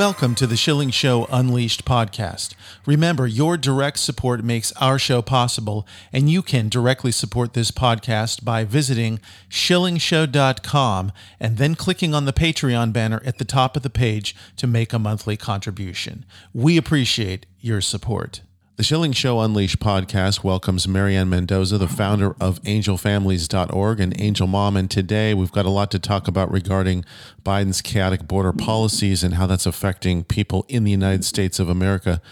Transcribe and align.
Welcome 0.00 0.34
to 0.36 0.46
the 0.46 0.56
Schilling 0.56 0.88
Show 0.88 1.26
Unleashed 1.30 1.84
podcast. 1.84 2.54
Remember, 2.86 3.26
your 3.26 3.58
direct 3.58 3.98
support 3.98 4.42
makes 4.42 4.72
our 4.80 4.98
show 4.98 5.20
possible, 5.20 5.86
and 6.10 6.30
you 6.30 6.40
can 6.40 6.70
directly 6.70 7.12
support 7.12 7.52
this 7.52 7.70
podcast 7.70 8.42
by 8.42 8.64
visiting 8.64 9.20
schillingshow.com 9.50 11.12
and 11.38 11.58
then 11.58 11.74
clicking 11.74 12.14
on 12.14 12.24
the 12.24 12.32
Patreon 12.32 12.94
banner 12.94 13.20
at 13.26 13.36
the 13.36 13.44
top 13.44 13.76
of 13.76 13.82
the 13.82 13.90
page 13.90 14.34
to 14.56 14.66
make 14.66 14.94
a 14.94 14.98
monthly 14.98 15.36
contribution. 15.36 16.24
We 16.54 16.78
appreciate 16.78 17.44
your 17.60 17.82
support. 17.82 18.40
The 18.80 18.84
Schilling 18.84 19.12
Show 19.12 19.40
Unleashed 19.40 19.78
podcast 19.78 20.42
welcomes 20.42 20.88
Mary 20.88 21.14
Ann 21.14 21.28
Mendoza, 21.28 21.76
the 21.76 21.86
founder 21.86 22.34
of 22.40 22.62
angelfamilies.org 22.62 24.00
and 24.00 24.18
Angel 24.18 24.46
Mom. 24.46 24.74
And 24.74 24.90
today 24.90 25.34
we've 25.34 25.52
got 25.52 25.66
a 25.66 25.68
lot 25.68 25.90
to 25.90 25.98
talk 25.98 26.26
about 26.26 26.50
regarding 26.50 27.04
Biden's 27.44 27.82
chaotic 27.82 28.26
border 28.26 28.54
policies 28.54 29.22
and 29.22 29.34
how 29.34 29.46
that's 29.46 29.66
affecting 29.66 30.24
people 30.24 30.64
in 30.66 30.84
the 30.84 30.90
United 30.90 31.26
States 31.26 31.60
of 31.60 31.68
America. 31.68 32.22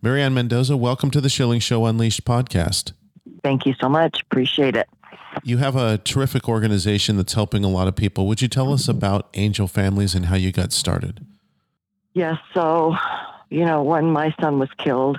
Mary 0.00 0.22
Ann 0.22 0.32
Mendoza, 0.32 0.78
welcome 0.78 1.10
to 1.10 1.20
the 1.20 1.28
Schilling 1.28 1.60
Show 1.60 1.84
Unleashed 1.84 2.24
podcast. 2.24 2.94
Thank 3.44 3.66
you 3.66 3.74
so 3.78 3.90
much. 3.90 4.22
Appreciate 4.22 4.76
it. 4.76 4.88
You 5.44 5.58
have 5.58 5.76
a 5.76 5.98
terrific 5.98 6.48
organization 6.48 7.18
that's 7.18 7.34
helping 7.34 7.64
a 7.64 7.68
lot 7.68 7.86
of 7.86 7.94
people. 7.94 8.26
Would 8.28 8.40
you 8.40 8.48
tell 8.48 8.72
us 8.72 8.88
about 8.88 9.28
Angel 9.34 9.68
Families 9.68 10.14
and 10.14 10.24
how 10.24 10.36
you 10.36 10.52
got 10.52 10.72
started? 10.72 11.26
Yes. 12.14 12.38
so, 12.54 12.96
you 13.50 13.66
know, 13.66 13.82
when 13.82 14.06
my 14.06 14.34
son 14.40 14.58
was 14.58 14.70
killed, 14.78 15.18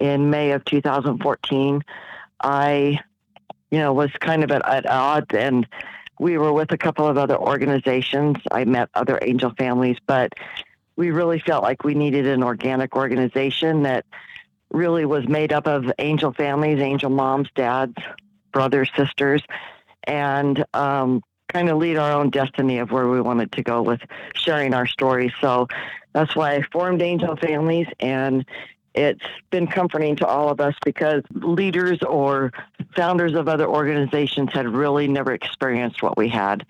in 0.00 0.30
May 0.30 0.52
of 0.52 0.64
2014, 0.64 1.82
I, 2.40 2.98
you 3.70 3.78
know, 3.78 3.92
was 3.92 4.10
kind 4.20 4.44
of 4.44 4.50
at, 4.50 4.66
at 4.66 4.86
odds 4.86 5.34
and 5.34 5.66
we 6.18 6.38
were 6.38 6.52
with 6.52 6.70
a 6.72 6.78
couple 6.78 7.06
of 7.06 7.18
other 7.18 7.36
organizations. 7.36 8.36
I 8.50 8.64
met 8.64 8.90
other 8.94 9.18
angel 9.22 9.52
families, 9.58 9.96
but 10.06 10.32
we 10.96 11.10
really 11.10 11.40
felt 11.40 11.62
like 11.62 11.84
we 11.84 11.94
needed 11.94 12.26
an 12.26 12.42
organic 12.42 12.94
organization 12.94 13.82
that 13.82 14.04
really 14.70 15.04
was 15.04 15.28
made 15.28 15.52
up 15.52 15.66
of 15.66 15.90
angel 15.98 16.32
families, 16.32 16.80
angel 16.80 17.10
moms, 17.10 17.48
dads, 17.54 17.96
brothers, 18.52 18.90
sisters, 18.96 19.42
and 20.04 20.64
um, 20.74 21.22
kind 21.48 21.68
of 21.68 21.78
lead 21.78 21.96
our 21.96 22.12
own 22.12 22.30
destiny 22.30 22.78
of 22.78 22.90
where 22.90 23.08
we 23.08 23.20
wanted 23.20 23.52
to 23.52 23.62
go 23.62 23.82
with 23.82 24.00
sharing 24.34 24.74
our 24.74 24.86
stories. 24.86 25.32
So 25.40 25.68
that's 26.12 26.36
why 26.36 26.54
I 26.54 26.62
formed 26.72 27.02
Angel 27.02 27.36
Families, 27.36 27.86
and 28.00 28.44
it's 28.94 29.24
been 29.50 29.66
comforting 29.66 30.16
to 30.16 30.26
all 30.26 30.48
of 30.48 30.60
us 30.60 30.74
because 30.84 31.22
leaders 31.32 31.98
or 32.02 32.52
founders 32.94 33.34
of 33.34 33.48
other 33.48 33.66
organizations 33.66 34.50
had 34.52 34.68
really 34.68 35.08
never 35.08 35.32
experienced 35.32 36.02
what 36.02 36.16
we 36.16 36.28
had. 36.28 36.66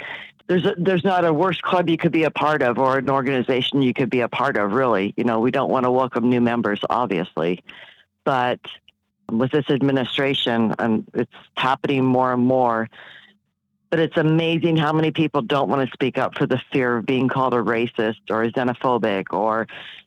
There's 0.47 0.65
a, 0.65 0.75
there's 0.77 1.05
not 1.05 1.25
a 1.25 1.33
worse 1.33 1.61
club 1.61 1.89
you 1.89 1.97
could 1.97 2.13
be 2.13 2.25
a 2.25 2.31
part 2.31 2.63
of 2.63 2.79
or 2.79 2.99
an 2.99 3.11
organization 3.11 3.83
you 3.83 3.95
could 3.95 4.11
be 4.11 4.21
a 4.21 4.29
part 4.29 4.57
of. 4.57 4.73
Really, 4.73 5.15
you 5.17 5.25
know, 5.25 5.41
we 5.41 5.51
don't 5.51 5.71
want 5.71 5.85
to 5.85 5.91
welcome 5.91 6.29
new 6.29 6.41
members, 6.41 6.81
obviously, 6.91 7.63
but 8.25 8.61
with 9.31 9.51
this 9.51 9.69
administration, 9.71 10.75
it's 11.15 11.33
happening 11.57 12.05
more 12.05 12.33
and 12.33 12.43
more. 12.43 12.89
But 13.91 14.01
it's 14.01 14.17
amazing 14.17 14.79
how 14.79 14.93
many 14.93 15.11
people 15.11 15.43
don't 15.43 15.69
want 15.69 15.87
to 15.87 15.93
speak 15.93 16.17
up 16.19 16.37
for 16.37 16.47
the 16.47 16.61
fear 16.73 16.99
of 16.99 17.07
being 17.07 17.29
called 17.29 17.53
a 17.55 17.59
racist 17.59 18.31
or 18.31 18.45
xenophobic 18.47 19.33
or 19.33 19.67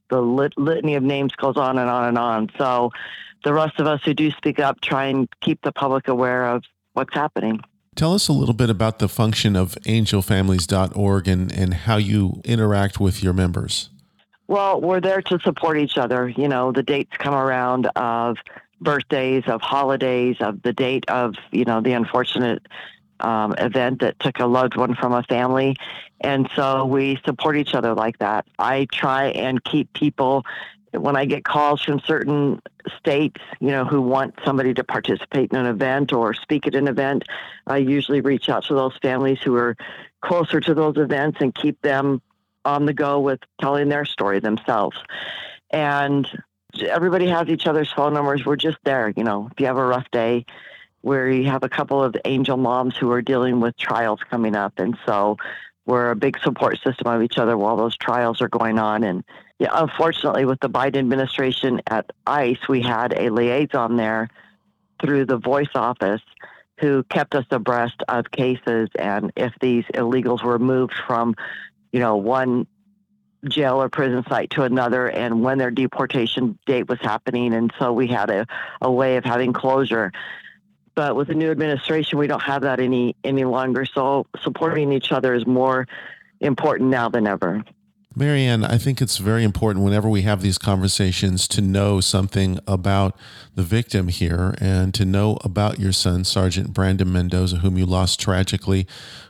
the 0.09 0.21
lit- 0.21 0.57
litany 0.57 0.95
of 0.95 1.03
names 1.03 1.33
goes 1.33 1.57
on 1.57 1.77
and 1.77 1.89
on 1.89 2.07
and 2.07 2.17
on. 2.17 2.49
So 2.57 2.91
the 3.43 3.53
rest 3.53 3.79
of 3.79 3.87
us 3.87 4.01
who 4.03 4.13
do 4.13 4.31
speak 4.31 4.59
up 4.59 4.81
try 4.81 5.05
and 5.05 5.27
keep 5.41 5.61
the 5.61 5.71
public 5.71 6.07
aware 6.07 6.47
of 6.47 6.63
what's 6.93 7.13
happening. 7.13 7.59
Tell 7.95 8.13
us 8.13 8.27
a 8.27 8.33
little 8.33 8.53
bit 8.53 8.69
about 8.69 8.99
the 8.99 9.07
function 9.07 9.55
of 9.55 9.75
angelfamilies.org 9.85 11.27
and, 11.27 11.51
and 11.51 11.73
how 11.73 11.95
you 11.95 12.41
interact 12.43 12.99
with 12.99 13.23
your 13.23 13.31
members. 13.31 13.89
Well, 14.47 14.81
we're 14.81 14.99
there 14.99 15.21
to 15.23 15.39
support 15.39 15.77
each 15.77 15.97
other. 15.97 16.27
You 16.27 16.47
know, 16.47 16.71
the 16.71 16.83
dates 16.83 17.15
come 17.17 17.33
around 17.33 17.87
of 17.95 18.37
birthdays, 18.81 19.43
of 19.47 19.61
holidays, 19.61 20.37
of 20.39 20.61
the 20.61 20.73
date 20.73 21.05
of, 21.09 21.35
you 21.51 21.65
know, 21.65 21.81
the 21.81 21.93
unfortunate 21.93 22.65
um, 23.19 23.55
event 23.57 24.01
that 24.01 24.19
took 24.19 24.39
a 24.39 24.45
loved 24.45 24.75
one 24.75 24.95
from 24.95 25.13
a 25.13 25.23
family. 25.23 25.75
And 26.21 26.49
so 26.55 26.85
we 26.85 27.19
support 27.25 27.57
each 27.57 27.73
other 27.73 27.93
like 27.93 28.19
that. 28.19 28.45
I 28.59 28.87
try 28.91 29.27
and 29.27 29.63
keep 29.63 29.93
people, 29.93 30.45
when 30.91 31.15
I 31.15 31.25
get 31.25 31.43
calls 31.43 31.83
from 31.83 31.99
certain 31.99 32.61
states, 32.97 33.41
you 33.59 33.69
know, 33.69 33.85
who 33.85 34.01
want 34.01 34.35
somebody 34.45 34.73
to 34.73 34.83
participate 34.83 35.51
in 35.51 35.57
an 35.57 35.65
event 35.65 36.13
or 36.13 36.33
speak 36.33 36.67
at 36.67 36.75
an 36.75 36.87
event, 36.87 37.23
I 37.67 37.77
usually 37.77 38.21
reach 38.21 38.49
out 38.49 38.65
to 38.65 38.75
those 38.75 38.97
families 39.01 39.39
who 39.43 39.55
are 39.55 39.75
closer 40.21 40.59
to 40.59 40.73
those 40.73 40.97
events 40.97 41.37
and 41.41 41.53
keep 41.53 41.81
them 41.81 42.21
on 42.63 42.85
the 42.85 42.93
go 42.93 43.19
with 43.19 43.39
telling 43.59 43.89
their 43.89 44.05
story 44.05 44.39
themselves. 44.39 44.97
And 45.69 46.27
everybody 46.81 47.27
has 47.27 47.47
each 47.47 47.67
other's 47.67 47.91
phone 47.91 48.13
numbers. 48.13 48.45
We're 48.45 48.55
just 48.55 48.77
there, 48.83 49.13
you 49.15 49.23
know, 49.23 49.49
if 49.51 49.59
you 49.59 49.67
have 49.67 49.77
a 49.77 49.85
rough 49.85 50.09
day, 50.11 50.45
where 51.05 51.29
you 51.29 51.45
have 51.45 51.61
a 51.61 51.69
couple 51.69 52.03
of 52.03 52.17
angel 52.25 52.57
moms 52.57 52.97
who 52.97 53.11
are 53.11 53.21
dealing 53.21 53.59
with 53.59 53.77
trials 53.77 54.19
coming 54.27 54.55
up. 54.55 54.79
And 54.79 54.97
so 55.05 55.37
we're 55.85 56.09
a 56.09 56.15
big 56.15 56.35
support 56.39 56.79
system 56.83 57.05
of 57.05 57.21
each 57.21 57.37
other 57.37 57.55
while 57.55 57.77
those 57.77 57.95
trials 57.95 58.41
are 58.41 58.49
going 58.49 58.79
on. 58.79 59.03
And 59.03 59.23
yeah, 59.59 59.69
unfortunately, 59.71 60.45
with 60.45 60.59
the 60.61 60.69
Biden 60.69 60.97
administration 60.97 61.79
at 61.85 62.11
ICE, 62.25 62.57
we 62.67 62.81
had 62.81 63.13
a 63.13 63.29
liaison 63.29 63.97
there 63.97 64.29
through 64.99 65.25
the 65.25 65.37
VOICE 65.37 65.75
office 65.75 66.23
who 66.79 67.03
kept 67.03 67.35
us 67.35 67.45
abreast 67.51 68.01
of 68.07 68.31
cases 68.31 68.89
and 68.97 69.31
if 69.35 69.53
these 69.61 69.83
illegals 69.93 70.43
were 70.43 70.57
moved 70.57 70.95
from, 71.05 71.35
you 71.91 71.99
know, 71.99 72.15
one 72.15 72.65
jail 73.47 73.79
or 73.79 73.89
prison 73.89 74.23
site 74.27 74.49
to 74.49 74.63
another 74.63 75.07
and 75.07 75.43
when 75.43 75.59
their 75.59 75.69
deportation 75.69 76.57
date 76.65 76.89
was 76.89 76.97
happening. 76.99 77.53
And 77.53 77.71
so 77.77 77.93
we 77.93 78.07
had 78.07 78.31
a, 78.31 78.47
a 78.81 78.91
way 78.91 79.17
of 79.17 79.23
having 79.23 79.53
closure. 79.53 80.11
But 80.95 81.15
with 81.15 81.27
the 81.27 81.35
new 81.35 81.51
administration, 81.51 82.17
we 82.17 82.27
don't 82.27 82.41
have 82.41 82.61
that 82.63 82.79
any 82.79 83.15
any 83.23 83.43
longer. 83.43 83.85
So 83.85 84.25
supporting 84.41 84.91
each 84.91 85.11
other 85.11 85.33
is 85.33 85.45
more 85.45 85.87
important 86.39 86.89
now 86.89 87.09
than 87.09 87.27
ever. 87.27 87.63
Mary 88.17 88.45
Ann, 88.45 88.63
I 88.63 88.77
think 88.77 89.01
it's 89.01 89.17
very 89.17 89.43
important 89.43 89.83
whenever 89.83 90.07
we 90.07 90.21
have 90.21 90.41
these 90.41 90.57
conversations 90.57 91.49
to 91.49 91.59
know 91.59 91.99
something 91.99 92.59
about 92.65 93.17
the 93.55 93.61
victim 93.61 94.07
here 94.07 94.55
and 94.59 94.93
to 94.93 95.03
know 95.03 95.37
about 95.43 95.79
your 95.79 95.91
son, 95.91 96.23
Sergeant 96.23 96.73
Brandon 96.73 97.11
Mendoza, 97.11 97.57
whom 97.57 97.77
you 97.77 97.85
lost 97.85 98.21
tragically. 98.21 98.87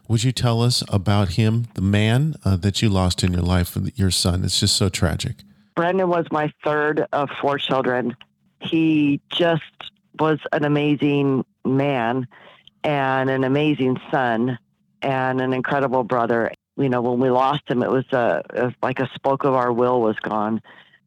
Would 0.08 0.24
you 0.24 0.32
tell 0.32 0.62
us 0.62 0.84
about 0.88 1.30
him, 1.30 1.66
the 1.74 1.82
man 1.82 2.36
uh, 2.46 2.58
that 2.58 2.84
you 2.84 2.90
lost 2.90 3.24
in 3.24 3.34
your 3.34 3.42
life, 3.42 3.76
your 3.96 4.12
son? 4.12 4.44
It's 4.44 4.60
just 4.60 4.76
so 4.76 4.88
tragic. 4.88 5.38
Brandon 5.76 6.08
was 6.08 6.28
my 6.32 6.54
third 6.64 7.08
of 7.12 7.32
four 7.42 7.58
children. 7.58 8.16
He 8.60 9.20
just 9.30 9.64
was 10.20 10.40
an 10.52 10.66
amazing 10.66 11.46
man 11.64 12.28
and 12.84 13.30
an 13.30 13.44
amazing 13.44 14.00
son 14.12 14.58
and 15.02 15.42
an 15.42 15.54
incredible 15.54 16.04
brother. 16.04 16.52
You 16.78 16.90
know, 16.90 17.02
when 17.02 17.20
we 17.20 17.30
lost 17.30 17.64
him, 17.68 17.84
it 17.84 17.90
was 17.90 18.06
a, 18.12 18.44
it 18.54 18.64
was 18.64 18.74
like 18.82 19.00
a 19.00 19.10
spoke 19.16 19.44
of 19.44 19.54
our 19.54 19.72
will 19.72 20.02
was 20.02 20.18
gone. 20.20 20.62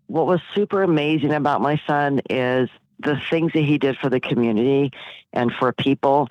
What 0.07 0.27
was 0.27 0.41
super 0.55 0.83
amazing 0.83 1.33
about 1.33 1.61
my 1.61 1.81
son 1.87 2.21
is 2.31 2.69
the 3.01 3.21
things 3.31 3.53
that 3.53 3.65
he 3.65 3.79
did 3.79 3.97
for 3.99 4.09
the 4.09 4.21
community 4.21 4.93
and 5.33 5.53
for 5.53 5.73
people 5.73 6.29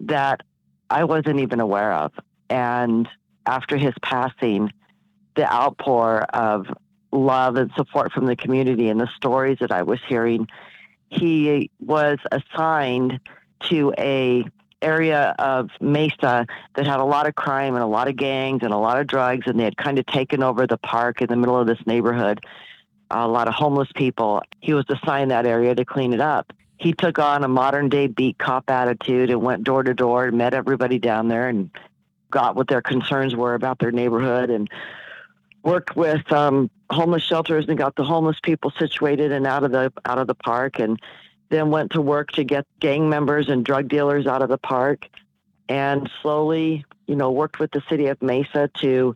that 0.00 0.42
I 0.88 1.04
wasn't 1.04 1.40
even 1.40 1.60
aware 1.60 1.92
of. 1.92 2.12
And 2.48 3.08
after 3.46 3.76
his 3.76 3.94
passing, 4.00 4.72
the 5.34 5.52
outpour 5.52 6.22
of 6.32 6.66
love 7.12 7.56
and 7.56 7.70
support 7.76 8.12
from 8.12 8.26
the 8.26 8.36
community 8.36 8.88
and 8.88 9.00
the 9.00 9.08
stories 9.16 9.58
that 9.60 9.72
I 9.72 9.82
was 9.82 9.98
hearing, 10.08 10.48
he 11.10 11.70
was 11.80 12.18
assigned 12.30 13.20
to 13.68 13.92
a 13.98 14.44
area 14.80 15.34
of 15.38 15.70
Mesa 15.80 16.46
that 16.74 16.86
had 16.86 17.00
a 17.00 17.04
lot 17.04 17.26
of 17.26 17.34
crime 17.34 17.74
and 17.74 17.82
a 17.82 17.86
lot 17.86 18.08
of 18.08 18.16
gangs 18.16 18.60
and 18.62 18.72
a 18.72 18.76
lot 18.76 18.98
of 18.98 19.06
drugs, 19.06 19.46
and 19.46 19.58
they 19.58 19.64
had 19.64 19.76
kind 19.76 19.98
of 19.98 20.06
taken 20.06 20.42
over 20.42 20.66
the 20.66 20.76
park 20.78 21.20
in 21.20 21.28
the 21.28 21.36
middle 21.36 21.58
of 21.58 21.66
this 21.66 21.84
neighborhood. 21.86 22.44
A 23.10 23.26
lot 23.26 23.48
of 23.48 23.54
homeless 23.54 23.88
people. 23.94 24.42
He 24.60 24.74
was 24.74 24.84
assigned 24.88 25.30
that 25.30 25.46
area 25.46 25.74
to 25.74 25.84
clean 25.84 26.12
it 26.12 26.20
up. 26.20 26.52
He 26.76 26.92
took 26.92 27.18
on 27.18 27.42
a 27.42 27.48
modern 27.48 27.88
day 27.88 28.06
beat 28.06 28.38
cop 28.38 28.70
attitude 28.70 29.30
and 29.30 29.42
went 29.42 29.64
door 29.64 29.82
to 29.82 29.94
door 29.94 30.26
and 30.26 30.38
met 30.38 30.54
everybody 30.54 30.98
down 30.98 31.26
there 31.26 31.48
and 31.48 31.70
got 32.30 32.54
what 32.54 32.68
their 32.68 32.82
concerns 32.82 33.34
were 33.34 33.54
about 33.54 33.78
their 33.78 33.90
neighborhood 33.90 34.50
and 34.50 34.70
worked 35.62 35.96
with 35.96 36.30
um, 36.32 36.70
homeless 36.90 37.22
shelters 37.22 37.66
and 37.68 37.76
got 37.76 37.96
the 37.96 38.04
homeless 38.04 38.38
people 38.42 38.72
situated 38.78 39.32
and 39.32 39.46
out 39.46 39.64
of 39.64 39.72
the 39.72 39.92
out 40.04 40.18
of 40.18 40.26
the 40.26 40.34
park 40.34 40.78
and 40.78 41.00
then 41.50 41.70
went 41.70 41.92
to 41.92 42.00
work 42.00 42.30
to 42.32 42.44
get 42.44 42.66
gang 42.80 43.08
members 43.08 43.48
and 43.48 43.64
drug 43.64 43.88
dealers 43.88 44.26
out 44.26 44.42
of 44.42 44.48
the 44.48 44.58
park 44.58 45.06
and 45.68 46.10
slowly 46.22 46.84
you 47.06 47.16
know 47.16 47.30
worked 47.30 47.58
with 47.58 47.70
the 47.72 47.82
city 47.88 48.06
of 48.06 48.20
mesa 48.22 48.70
to 48.74 49.14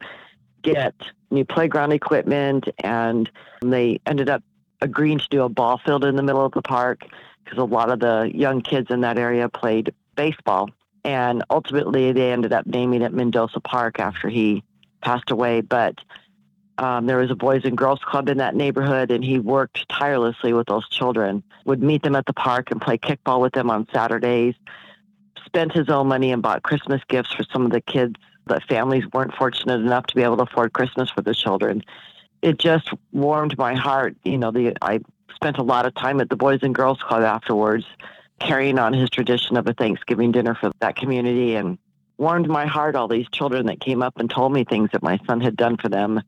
get 0.62 0.94
new 1.30 1.44
playground 1.44 1.92
equipment 1.92 2.68
and 2.82 3.30
they 3.62 4.00
ended 4.06 4.28
up 4.28 4.42
agreeing 4.82 5.18
to 5.18 5.26
do 5.30 5.42
a 5.42 5.48
ball 5.48 5.78
field 5.78 6.04
in 6.04 6.16
the 6.16 6.22
middle 6.22 6.44
of 6.44 6.52
the 6.52 6.62
park 6.62 7.04
because 7.44 7.58
a 7.58 7.64
lot 7.64 7.90
of 7.90 8.00
the 8.00 8.30
young 8.34 8.60
kids 8.60 8.90
in 8.90 9.00
that 9.00 9.18
area 9.18 9.48
played 9.48 9.94
baseball. 10.14 10.70
And 11.04 11.44
ultimately 11.50 12.12
they 12.12 12.32
ended 12.32 12.52
up 12.52 12.66
naming 12.66 13.02
it 13.02 13.12
mendoza 13.12 13.60
park 13.60 13.98
after 13.98 14.28
he 14.28 14.62
passed 15.00 15.30
away 15.30 15.60
but 15.60 15.96
um, 16.78 17.06
there 17.06 17.18
was 17.18 17.30
a 17.30 17.34
boys 17.34 17.62
and 17.64 17.76
girls 17.76 18.00
club 18.00 18.28
in 18.28 18.38
that 18.38 18.54
neighborhood, 18.54 19.10
and 19.10 19.24
he 19.24 19.38
worked 19.38 19.88
tirelessly 19.88 20.52
with 20.52 20.66
those 20.66 20.88
children. 20.88 21.42
Would 21.64 21.82
meet 21.82 22.02
them 22.02 22.16
at 22.16 22.26
the 22.26 22.32
park 22.32 22.70
and 22.70 22.80
play 22.80 22.98
kickball 22.98 23.40
with 23.40 23.52
them 23.52 23.70
on 23.70 23.86
Saturdays. 23.92 24.54
Spent 25.44 25.72
his 25.72 25.88
own 25.88 26.08
money 26.08 26.32
and 26.32 26.42
bought 26.42 26.62
Christmas 26.62 27.02
gifts 27.08 27.32
for 27.32 27.44
some 27.44 27.66
of 27.66 27.72
the 27.72 27.80
kids 27.80 28.14
that 28.46 28.64
families 28.64 29.04
weren't 29.12 29.34
fortunate 29.34 29.80
enough 29.80 30.06
to 30.06 30.14
be 30.14 30.22
able 30.22 30.36
to 30.38 30.44
afford 30.44 30.72
Christmas 30.72 31.10
for 31.10 31.22
the 31.22 31.34
children. 31.34 31.82
It 32.40 32.58
just 32.58 32.90
warmed 33.12 33.56
my 33.58 33.74
heart. 33.74 34.16
You 34.24 34.38
know, 34.38 34.50
the 34.50 34.74
I 34.82 35.00
spent 35.34 35.58
a 35.58 35.62
lot 35.62 35.86
of 35.86 35.94
time 35.94 36.20
at 36.20 36.30
the 36.30 36.36
Boys 36.36 36.60
and 36.62 36.74
Girls 36.74 36.98
Club 37.02 37.22
afterwards, 37.22 37.84
carrying 38.40 38.78
on 38.78 38.92
his 38.92 39.10
tradition 39.10 39.56
of 39.56 39.66
a 39.68 39.74
Thanksgiving 39.74 40.32
dinner 40.32 40.54
for 40.54 40.72
that 40.80 40.96
community 40.96 41.54
and 41.54 41.78
warmed 42.22 42.48
my 42.48 42.66
heart 42.66 42.94
all 42.94 43.08
these 43.08 43.26
children 43.32 43.66
that 43.66 43.80
came 43.80 44.00
up 44.00 44.16
and 44.18 44.30
told 44.30 44.52
me 44.52 44.62
things 44.62 44.88
that 44.92 45.02
my 45.02 45.18
son 45.26 45.40
had 45.40 45.56
done 45.56 45.76
for 45.76 45.88
them. 45.88 46.22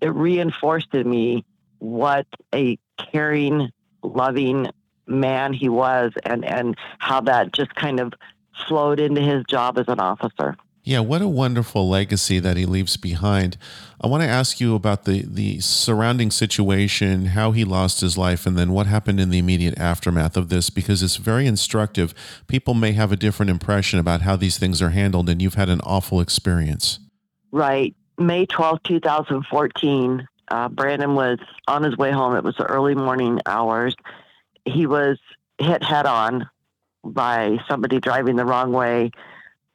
It 0.00 0.14
reinforced 0.14 0.94
in 0.94 1.10
me 1.10 1.44
what 1.80 2.26
a 2.54 2.78
caring 2.96 3.70
loving 4.04 4.68
man 5.08 5.52
he 5.52 5.68
was 5.68 6.12
and 6.24 6.44
and 6.44 6.76
how 7.00 7.20
that 7.22 7.52
just 7.52 7.74
kind 7.74 7.98
of 7.98 8.14
flowed 8.68 9.00
into 9.00 9.20
his 9.20 9.42
job 9.48 9.76
as 9.76 9.86
an 9.88 9.98
officer 9.98 10.56
yeah, 10.82 11.00
what 11.00 11.20
a 11.20 11.28
wonderful 11.28 11.88
legacy 11.88 12.38
that 12.38 12.56
he 12.56 12.64
leaves 12.64 12.96
behind. 12.96 13.58
I 14.00 14.06
want 14.06 14.22
to 14.22 14.28
ask 14.28 14.60
you 14.60 14.74
about 14.74 15.04
the 15.04 15.24
the 15.26 15.60
surrounding 15.60 16.30
situation, 16.30 17.26
how 17.26 17.52
he 17.52 17.64
lost 17.64 18.00
his 18.00 18.16
life, 18.16 18.46
and 18.46 18.56
then 18.56 18.72
what 18.72 18.86
happened 18.86 19.20
in 19.20 19.28
the 19.28 19.38
immediate 19.38 19.78
aftermath 19.78 20.38
of 20.38 20.48
this, 20.48 20.70
because 20.70 21.02
it's 21.02 21.16
very 21.16 21.46
instructive. 21.46 22.14
People 22.46 22.72
may 22.72 22.92
have 22.92 23.12
a 23.12 23.16
different 23.16 23.50
impression 23.50 23.98
about 23.98 24.22
how 24.22 24.36
these 24.36 24.56
things 24.56 24.80
are 24.80 24.90
handled, 24.90 25.28
and 25.28 25.42
you've 25.42 25.54
had 25.54 25.68
an 25.68 25.82
awful 25.82 26.20
experience. 26.20 26.98
Right. 27.52 27.94
May 28.16 28.46
12, 28.46 28.82
2014, 28.82 30.28
uh, 30.50 30.68
Brandon 30.68 31.14
was 31.14 31.38
on 31.68 31.82
his 31.82 31.96
way 31.96 32.10
home. 32.10 32.36
It 32.36 32.44
was 32.44 32.56
the 32.56 32.64
early 32.64 32.94
morning 32.94 33.40
hours. 33.44 33.94
He 34.64 34.86
was 34.86 35.18
hit 35.58 35.82
head 35.82 36.06
on 36.06 36.48
by 37.04 37.58
somebody 37.68 37.98
driving 38.00 38.36
the 38.36 38.44
wrong 38.44 38.72
way 38.72 39.10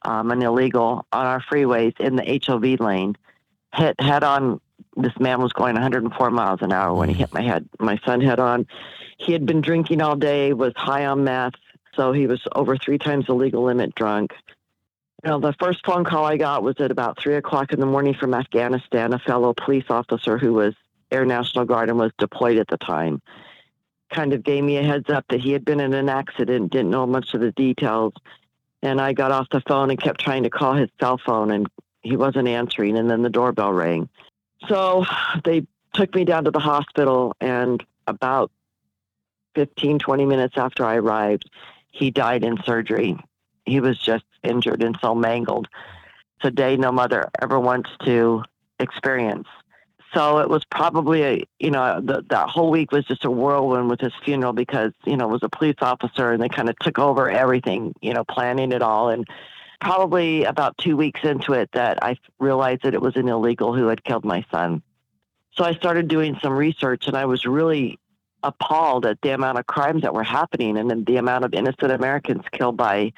um, 0.06 0.30
an 0.30 0.42
illegal 0.42 1.06
on 1.12 1.26
our 1.26 1.40
freeways 1.40 1.98
in 2.00 2.16
the 2.16 2.40
HOV 2.46 2.80
lane. 2.80 3.16
Hit 3.74 4.00
head 4.00 4.24
on. 4.24 4.60
This 4.96 5.12
man 5.20 5.42
was 5.42 5.52
going 5.52 5.74
104 5.74 6.30
miles 6.30 6.62
an 6.62 6.72
hour 6.72 6.94
when 6.94 7.10
he 7.10 7.14
hit 7.14 7.34
my 7.34 7.42
head, 7.42 7.68
my 7.78 7.98
son 8.06 8.22
head 8.22 8.40
on. 8.40 8.66
He 9.18 9.32
had 9.32 9.44
been 9.44 9.60
drinking 9.60 10.00
all 10.00 10.16
day, 10.16 10.54
was 10.54 10.72
high 10.74 11.04
on 11.04 11.24
meth, 11.24 11.52
so 11.94 12.12
he 12.12 12.26
was 12.26 12.40
over 12.54 12.78
three 12.78 12.96
times 12.96 13.26
the 13.26 13.34
legal 13.34 13.64
limit 13.64 13.94
drunk. 13.94 14.32
You 15.22 15.30
know, 15.30 15.38
the 15.38 15.54
first 15.60 15.84
phone 15.84 16.04
call 16.04 16.24
I 16.24 16.38
got 16.38 16.62
was 16.62 16.76
at 16.78 16.90
about 16.90 17.18
three 17.20 17.34
o'clock 17.34 17.72
in 17.72 17.80
the 17.80 17.86
morning 17.86 18.14
from 18.14 18.32
Afghanistan. 18.32 19.12
A 19.12 19.18
fellow 19.18 19.52
police 19.52 19.86
officer 19.90 20.38
who 20.38 20.54
was 20.54 20.74
Air 21.10 21.26
National 21.26 21.66
Guard 21.66 21.90
and 21.90 21.98
was 21.98 22.12
deployed 22.18 22.58
at 22.58 22.68
the 22.68 22.78
time 22.78 23.20
kind 24.10 24.32
of 24.32 24.42
gave 24.44 24.62
me 24.62 24.76
a 24.76 24.82
heads 24.82 25.10
up 25.10 25.24
that 25.28 25.40
he 25.40 25.52
had 25.52 25.64
been 25.64 25.80
in 25.80 25.92
an 25.92 26.08
accident, 26.08 26.72
didn't 26.72 26.90
know 26.90 27.06
much 27.06 27.34
of 27.34 27.40
the 27.40 27.52
details. 27.52 28.12
And 28.82 29.00
I 29.00 29.12
got 29.12 29.32
off 29.32 29.48
the 29.50 29.62
phone 29.62 29.90
and 29.90 30.00
kept 30.00 30.20
trying 30.20 30.42
to 30.44 30.50
call 30.50 30.74
his 30.74 30.90
cell 31.00 31.18
phone, 31.18 31.50
and 31.50 31.66
he 32.02 32.16
wasn't 32.16 32.48
answering. 32.48 32.96
And 32.96 33.10
then 33.10 33.22
the 33.22 33.30
doorbell 33.30 33.72
rang. 33.72 34.08
So 34.68 35.04
they 35.44 35.66
took 35.94 36.14
me 36.14 36.24
down 36.24 36.44
to 36.44 36.50
the 36.50 36.60
hospital, 36.60 37.34
and 37.40 37.84
about 38.06 38.50
15, 39.54 39.98
20 39.98 40.26
minutes 40.26 40.56
after 40.56 40.84
I 40.84 40.96
arrived, 40.96 41.50
he 41.90 42.10
died 42.10 42.44
in 42.44 42.62
surgery. 42.62 43.16
He 43.64 43.80
was 43.80 43.98
just 43.98 44.24
injured 44.42 44.82
and 44.82 44.96
so 45.00 45.14
mangled. 45.14 45.68
It's 46.36 46.48
a 46.48 46.50
day 46.50 46.76
no 46.76 46.92
mother 46.92 47.30
ever 47.40 47.58
wants 47.58 47.90
to 48.04 48.44
experience. 48.78 49.48
So 50.16 50.38
it 50.38 50.48
was 50.48 50.64
probably 50.70 51.22
a, 51.24 51.46
you 51.58 51.70
know, 51.70 52.00
the, 52.00 52.24
that 52.30 52.48
whole 52.48 52.70
week 52.70 52.90
was 52.90 53.04
just 53.04 53.26
a 53.26 53.30
whirlwind 53.30 53.90
with 53.90 54.00
his 54.00 54.14
funeral 54.24 54.54
because, 54.54 54.92
you 55.04 55.14
know, 55.14 55.28
it 55.28 55.32
was 55.32 55.42
a 55.42 55.50
police 55.50 55.76
officer 55.82 56.32
and 56.32 56.42
they 56.42 56.48
kind 56.48 56.70
of 56.70 56.78
took 56.78 56.98
over 56.98 57.28
everything, 57.28 57.92
you 58.00 58.14
know, 58.14 58.24
planning 58.24 58.72
it 58.72 58.80
all. 58.80 59.10
And 59.10 59.26
probably 59.78 60.44
about 60.44 60.78
two 60.78 60.96
weeks 60.96 61.20
into 61.22 61.52
it 61.52 61.68
that 61.74 62.02
I 62.02 62.16
realized 62.38 62.84
that 62.84 62.94
it 62.94 63.02
was 63.02 63.14
an 63.16 63.28
illegal 63.28 63.74
who 63.74 63.88
had 63.88 64.04
killed 64.04 64.24
my 64.24 64.42
son. 64.50 64.82
So 65.52 65.64
I 65.64 65.74
started 65.74 66.08
doing 66.08 66.38
some 66.40 66.54
research 66.54 67.08
and 67.08 67.16
I 67.16 67.26
was 67.26 67.44
really 67.44 67.98
appalled 68.42 69.04
at 69.04 69.20
the 69.20 69.34
amount 69.34 69.58
of 69.58 69.66
crimes 69.66 70.00
that 70.00 70.14
were 70.14 70.24
happening 70.24 70.78
and 70.78 71.04
the 71.04 71.16
amount 71.18 71.44
of 71.44 71.52
innocent 71.52 71.92
Americans 71.92 72.44
killed 72.52 72.78
by 72.78 73.12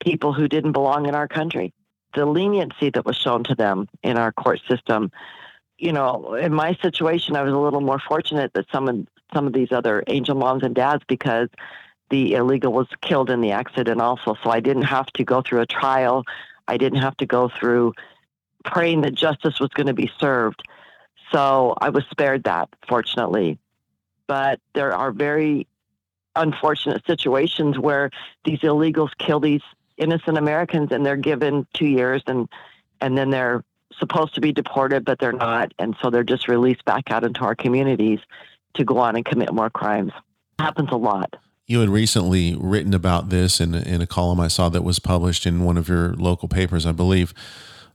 people 0.00 0.32
who 0.32 0.48
didn't 0.48 0.72
belong 0.72 1.06
in 1.06 1.14
our 1.14 1.28
country. 1.28 1.72
The 2.16 2.26
leniency 2.26 2.90
that 2.90 3.06
was 3.06 3.16
shown 3.16 3.44
to 3.44 3.54
them 3.54 3.88
in 4.02 4.18
our 4.18 4.32
court 4.32 4.60
system 4.68 5.12
you 5.84 5.92
know, 5.92 6.32
in 6.32 6.54
my 6.54 6.74
situation, 6.80 7.36
I 7.36 7.42
was 7.42 7.52
a 7.52 7.58
little 7.58 7.82
more 7.82 7.98
fortunate 7.98 8.54
that 8.54 8.64
some 8.72 8.88
of 8.88 9.06
some 9.34 9.46
of 9.46 9.52
these 9.52 9.70
other 9.70 10.02
angel 10.06 10.34
moms 10.34 10.62
and 10.62 10.74
dads 10.74 11.02
because 11.06 11.48
the 12.08 12.34
illegal 12.34 12.72
was 12.72 12.86
killed 13.02 13.28
in 13.28 13.42
the 13.42 13.50
accident 13.50 14.00
also. 14.00 14.34
So 14.42 14.50
I 14.50 14.60
didn't 14.60 14.84
have 14.84 15.06
to 15.08 15.24
go 15.24 15.42
through 15.42 15.60
a 15.60 15.66
trial. 15.66 16.24
I 16.66 16.78
didn't 16.78 17.02
have 17.02 17.16
to 17.18 17.26
go 17.26 17.50
through 17.50 17.92
praying 18.64 19.02
that 19.02 19.14
justice 19.14 19.60
was 19.60 19.68
going 19.70 19.88
to 19.88 19.94
be 19.94 20.10
served. 20.18 20.62
So 21.30 21.74
I 21.78 21.90
was 21.90 22.04
spared 22.10 22.44
that, 22.44 22.70
fortunately. 22.88 23.58
But 24.26 24.60
there 24.72 24.94
are 24.94 25.12
very 25.12 25.66
unfortunate 26.34 27.04
situations 27.06 27.78
where 27.78 28.10
these 28.44 28.60
illegals 28.60 29.10
kill 29.18 29.40
these 29.40 29.62
innocent 29.98 30.38
Americans 30.38 30.92
and 30.92 31.04
they're 31.04 31.16
given 31.16 31.66
two 31.74 31.86
years 31.86 32.22
and 32.26 32.48
and 33.02 33.18
then 33.18 33.28
they're 33.28 33.62
supposed 33.98 34.34
to 34.34 34.40
be 34.40 34.52
deported, 34.52 35.04
but 35.04 35.18
they're 35.18 35.32
not. 35.32 35.72
And 35.78 35.96
so 36.02 36.10
they're 36.10 36.24
just 36.24 36.48
released 36.48 36.84
back 36.84 37.10
out 37.10 37.24
into 37.24 37.40
our 37.40 37.54
communities 37.54 38.20
to 38.74 38.84
go 38.84 38.98
on 38.98 39.16
and 39.16 39.24
commit 39.24 39.52
more 39.52 39.70
crimes. 39.70 40.12
It 40.58 40.62
happens 40.62 40.88
a 40.92 40.96
lot. 40.96 41.34
You 41.66 41.80
had 41.80 41.88
recently 41.88 42.56
written 42.60 42.92
about 42.92 43.30
this 43.30 43.60
in, 43.60 43.74
in 43.74 44.02
a 44.02 44.06
column 44.06 44.38
I 44.38 44.48
saw 44.48 44.68
that 44.68 44.84
was 44.84 44.98
published 44.98 45.46
in 45.46 45.64
one 45.64 45.78
of 45.78 45.88
your 45.88 46.12
local 46.14 46.48
papers, 46.48 46.84
I 46.84 46.92
believe. 46.92 47.32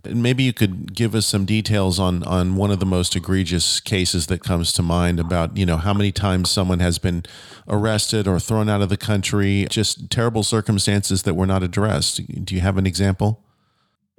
Maybe 0.06 0.44
you 0.44 0.54
could 0.54 0.96
give 0.96 1.14
us 1.14 1.28
some 1.28 1.46
details 1.46 2.00
on, 2.00 2.24
on 2.24 2.56
one 2.56 2.72
of 2.72 2.80
the 2.80 2.86
most 2.86 3.16
egregious 3.16 3.80
cases 3.82 4.28
that 4.28 4.42
comes 4.42 4.72
to 4.74 4.82
mind 4.82 5.20
about, 5.20 5.58
you 5.58 5.66
know, 5.66 5.78
how 5.78 5.94
many 5.94 6.12
times 6.12 6.50
someone 6.50 6.80
has 6.80 6.98
been 6.98 7.24
arrested 7.68 8.26
or 8.28 8.40
thrown 8.40 8.70
out 8.70 8.82
of 8.82 8.90
the 8.90 8.98
country, 8.98 9.68
just 9.70 10.10
terrible 10.10 10.42
circumstances 10.42 11.24
that 11.24 11.36
were 11.36 11.46
not 11.46 11.64
addressed. 11.64 12.46
Do 12.46 12.56
you 12.56 12.62
have 12.62 12.78
an 12.78 12.88
example? 12.88 13.44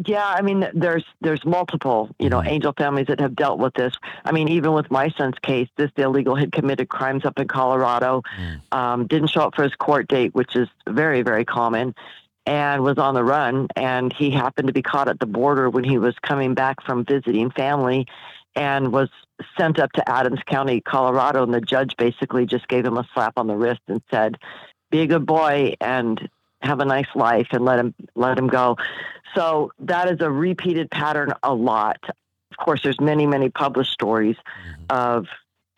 Yeah, 0.06 0.26
I 0.26 0.40
mean, 0.40 0.66
there's 0.72 1.04
there's 1.20 1.44
multiple, 1.44 2.08
you 2.18 2.30
know, 2.30 2.38
mm-hmm. 2.38 2.48
angel 2.48 2.72
families 2.76 3.06
that 3.08 3.20
have 3.20 3.36
dealt 3.36 3.58
with 3.58 3.74
this. 3.74 3.92
I 4.24 4.32
mean, 4.32 4.48
even 4.48 4.72
with 4.72 4.90
my 4.90 5.10
son's 5.10 5.38
case, 5.42 5.68
this 5.76 5.90
illegal 5.96 6.34
had 6.36 6.52
committed 6.52 6.88
crimes 6.88 7.24
up 7.24 7.38
in 7.38 7.48
Colorado, 7.48 8.22
mm. 8.38 8.76
um, 8.76 9.06
didn't 9.06 9.28
show 9.28 9.42
up 9.42 9.54
for 9.54 9.62
his 9.62 9.74
court 9.74 10.08
date, 10.08 10.34
which 10.34 10.56
is 10.56 10.68
very 10.88 11.22
very 11.22 11.44
common, 11.44 11.94
and 12.46 12.82
was 12.82 12.96
on 12.96 13.14
the 13.14 13.24
run. 13.24 13.68
And 13.76 14.12
he 14.12 14.30
happened 14.30 14.68
to 14.68 14.72
be 14.72 14.82
caught 14.82 15.08
at 15.08 15.20
the 15.20 15.26
border 15.26 15.68
when 15.68 15.84
he 15.84 15.98
was 15.98 16.14
coming 16.22 16.54
back 16.54 16.82
from 16.82 17.04
visiting 17.04 17.50
family, 17.50 18.06
and 18.56 18.92
was 18.92 19.10
sent 19.58 19.78
up 19.78 19.92
to 19.92 20.08
Adams 20.08 20.40
County, 20.46 20.80
Colorado. 20.80 21.42
And 21.42 21.52
the 21.52 21.60
judge 21.60 21.96
basically 21.98 22.46
just 22.46 22.68
gave 22.68 22.86
him 22.86 22.96
a 22.96 23.06
slap 23.12 23.34
on 23.36 23.48
the 23.48 23.56
wrist 23.56 23.82
and 23.86 24.00
said, 24.10 24.38
"Be 24.90 25.00
a 25.00 25.06
good 25.06 25.26
boy 25.26 25.74
and 25.78 26.26
have 26.62 26.80
a 26.80 26.84
nice 26.84 27.08
life 27.14 27.48
and 27.52 27.64
let 27.64 27.78
him 27.78 27.94
let 28.14 28.38
him 28.38 28.48
go. 28.48 28.76
So 29.34 29.72
that 29.80 30.10
is 30.10 30.20
a 30.20 30.30
repeated 30.30 30.90
pattern 30.90 31.32
a 31.42 31.54
lot. 31.54 31.98
Of 32.50 32.56
course, 32.56 32.82
there's 32.82 33.00
many 33.00 33.26
many 33.26 33.48
published 33.48 33.92
stories 33.92 34.36
mm-hmm. 34.36 34.84
of 34.90 35.26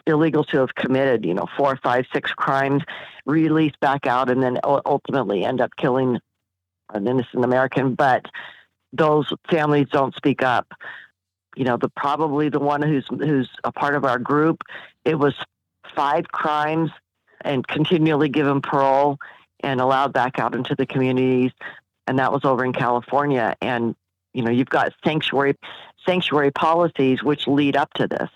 illegals 0.07 0.51
who 0.51 0.59
have 0.59 0.75
committed 0.75 1.25
you 1.25 1.35
know 1.35 1.47
four, 1.57 1.77
five, 1.77 2.07
six 2.13 2.33
crimes, 2.33 2.83
released 3.27 3.79
back 3.81 4.07
out, 4.07 4.31
and 4.31 4.43
then 4.43 4.59
ultimately 4.65 5.45
end 5.45 5.61
up 5.61 5.77
killing 5.77 6.19
an 6.93 7.07
innocent 7.07 7.45
American. 7.45 7.95
But 7.95 8.27
those 8.93 9.33
families 9.51 9.87
don't 9.91 10.15
speak 10.15 10.43
up. 10.43 10.73
You 11.57 11.65
know, 11.65 11.77
the 11.77 11.91
probably 11.91 12.49
the 12.49 12.59
one 12.59 12.83
who's 12.83 13.07
who's 13.09 13.51
a 13.65 13.73
part 13.73 13.95
of 13.95 14.05
our 14.05 14.19
group. 14.19 14.63
It 15.05 15.19
was 15.19 15.35
five 15.95 16.29
crimes 16.29 16.91
and 17.43 17.67
continually 17.67 18.29
given 18.29 18.63
parole 18.63 19.19
and 19.63 19.81
allowed 19.81 20.13
back 20.13 20.39
out 20.39 20.55
into 20.55 20.75
the 20.75 20.87
communities. 20.87 21.53
And 22.07 22.19
that 22.19 22.33
was 22.33 22.45
over 22.45 22.65
in 22.65 22.73
California. 22.73 23.55
And 23.61 23.95
you 24.35 24.43
know, 24.43 24.51
you've 24.51 24.69
got 24.69 24.93
sanctuary 25.05 25.57
sanctuary 26.07 26.51
policies 26.51 27.23
which 27.23 27.47
lead 27.47 27.77
up 27.77 27.93
to 27.95 28.09
this. 28.09 28.31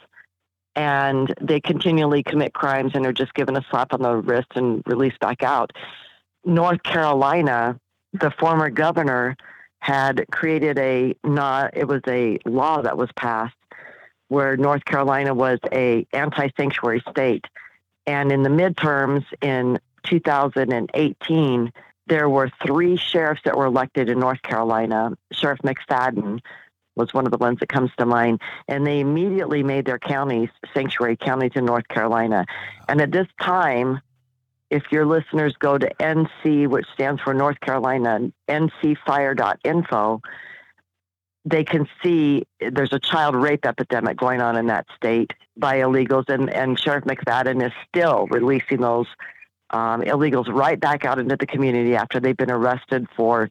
And 0.75 1.35
they 1.41 1.61
continually 1.61 2.23
commit 2.23 2.53
crimes 2.53 2.93
and 2.95 3.07
are 3.07 3.13
just 3.13 3.35
given 3.35 3.57
a 3.57 3.65
slap 3.71 3.95
on 3.95 4.03
the 4.03 4.17
wrist 4.17 4.49
and 4.55 4.83
released 4.87 5.19
back 5.21 5.43
out. 5.43 5.73
North 6.45 6.83
Carolina, 6.83 7.81
the 8.13 8.31
former 8.31 8.71
governor 8.71 9.37
had 9.81 10.27
created 10.31 10.79
a 10.79 11.15
not 11.25 11.77
it 11.77 11.89
was 11.89 12.03
a 12.07 12.39
law 12.45 12.83
that 12.83 12.97
was 12.97 13.11
passed 13.17 13.55
where 14.29 14.57
North 14.57 14.85
Carolina 14.85 15.33
was 15.33 15.59
a 15.73 16.07
anti-sanctuary 16.13 17.03
state. 17.11 17.45
And 18.07 18.31
in 18.31 18.43
the 18.43 18.49
midterms 18.49 19.25
in 19.41 19.79
2018, 20.07 21.73
there 22.07 22.29
were 22.29 22.51
three 22.65 22.97
sheriffs 22.97 23.43
that 23.45 23.57
were 23.57 23.67
elected 23.67 24.09
in 24.09 24.21
North 24.21 24.43
Carolina. 24.43 25.17
Sheriff 25.33 25.59
McFadden 25.61 26.41
was 26.95 27.13
one 27.13 27.27
of 27.27 27.33
the 27.33 27.39
ones 27.39 27.61
that 27.61 27.69
comes 27.69 27.91
to 27.99 28.07
mind. 28.07 28.41
And 28.69 28.87
they 28.87 29.01
immediately 29.01 29.63
made 29.63 29.85
their 29.85 29.99
counties 29.99 30.49
sanctuary 30.73 31.17
counties 31.17 31.53
in 31.55 31.65
North 31.65 31.89
Carolina. 31.89 32.47
And 32.89 33.01
at 33.01 33.13
this 33.13 33.29
time, 33.41 34.01
if 34.71 34.91
your 34.91 35.07
listeners 35.07 35.55
go 35.59 35.79
to 35.79 35.89
NC, 36.01 36.69
which 36.69 36.87
stands 36.95 37.21
for 37.21 37.35
North 37.35 37.61
Carolina, 37.61 38.33
ncfire.info, 38.49 40.23
they 41.45 41.63
can 41.63 41.87
see 42.03 42.45
there's 42.61 42.93
a 42.93 42.99
child 42.99 43.37
rape 43.37 43.65
epidemic 43.65 44.17
going 44.17 44.41
on 44.41 44.57
in 44.57 44.67
that 44.67 44.87
state 44.97 45.33
by 45.57 45.77
illegals, 45.79 46.29
and, 46.29 46.51
and 46.53 46.79
Sheriff 46.79 47.05
McFadden 47.05 47.65
is 47.65 47.73
still 47.89 48.27
releasing 48.27 48.81
those 48.81 49.07
um, 49.71 50.03
illegals 50.03 50.53
right 50.53 50.79
back 50.79 51.05
out 51.05 51.19
into 51.19 51.37
the 51.37 51.47
community 51.47 51.97
after 51.97 52.21
they've 52.21 52.37
been 52.37 52.51
arrested 52.51 53.07
for 53.17 53.51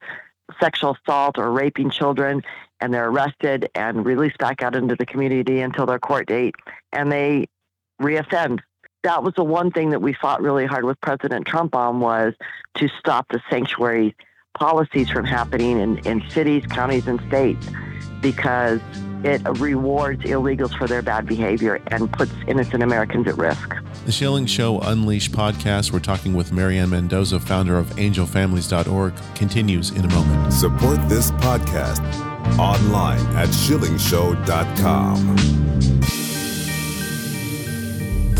sexual 0.60 0.96
assault 1.02 1.38
or 1.38 1.52
raping 1.52 1.90
children, 1.90 2.42
and 2.80 2.94
they're 2.94 3.10
arrested 3.10 3.70
and 3.76 4.06
released 4.06 4.38
back 4.38 4.62
out 4.62 4.76
into 4.76 4.96
the 4.96 5.06
community 5.06 5.62
until 5.62 5.86
their 5.86 6.00
court 6.00 6.28
date, 6.28 6.56
and 6.92 7.12
they 7.12 7.48
reoffend. 8.02 8.60
That 9.04 9.24
was 9.24 9.34
the 9.36 9.44
one 9.44 9.72
thing 9.72 9.92
that 9.92 10.02
we 10.02 10.14
fought 10.14 10.42
really 10.42 10.66
hard 10.66 10.84
with 10.84 11.00
President 11.02 11.46
Trump 11.46 11.76
on 11.76 12.00
was 12.00 12.34
to 12.76 12.90
stop 13.00 13.28
the 13.30 13.42
sanctuary 13.50 14.16
policies 14.58 15.10
from 15.10 15.26
happening 15.26 15.80
in, 15.80 15.98
in 16.00 16.28
cities, 16.30 16.66
counties, 16.66 17.08
and 17.08 17.20
states 17.28 17.68
because 18.22 18.80
it 19.26 19.42
rewards 19.60 20.22
illegals 20.24 20.78
for 20.78 20.88
their 20.88 21.02
bad 21.02 21.26
behavior 21.26 21.82
and 21.88 22.12
puts 22.14 22.32
innocent 22.48 22.84
Americans 22.84 23.28
at 23.28 23.38
risk. 23.38 23.76
The 24.06 24.12
Schilling 24.12 24.46
Show 24.46 24.80
Unleashed 24.80 25.32
podcast, 25.32 25.92
we're 25.92 26.00
talking 26.00 26.36
with 26.36 26.52
Mary 26.52 26.78
Ann 26.78 26.92
Mendoza, 26.92 27.40
founder 27.40 27.78
of 27.78 27.88
angelfamilies.org, 27.92 29.14
continues 29.34 29.90
in 29.92 30.04
a 30.06 30.10
moment. 30.10 30.54
Support 30.54 31.10
this 31.10 31.32
podcast 31.32 32.04
online 32.60 33.26
at 33.36 33.50
schillingshow.com. 33.50 36.35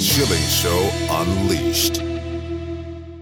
Schilling 0.00 0.42
Show 0.42 0.90
Unleashed. 1.10 2.00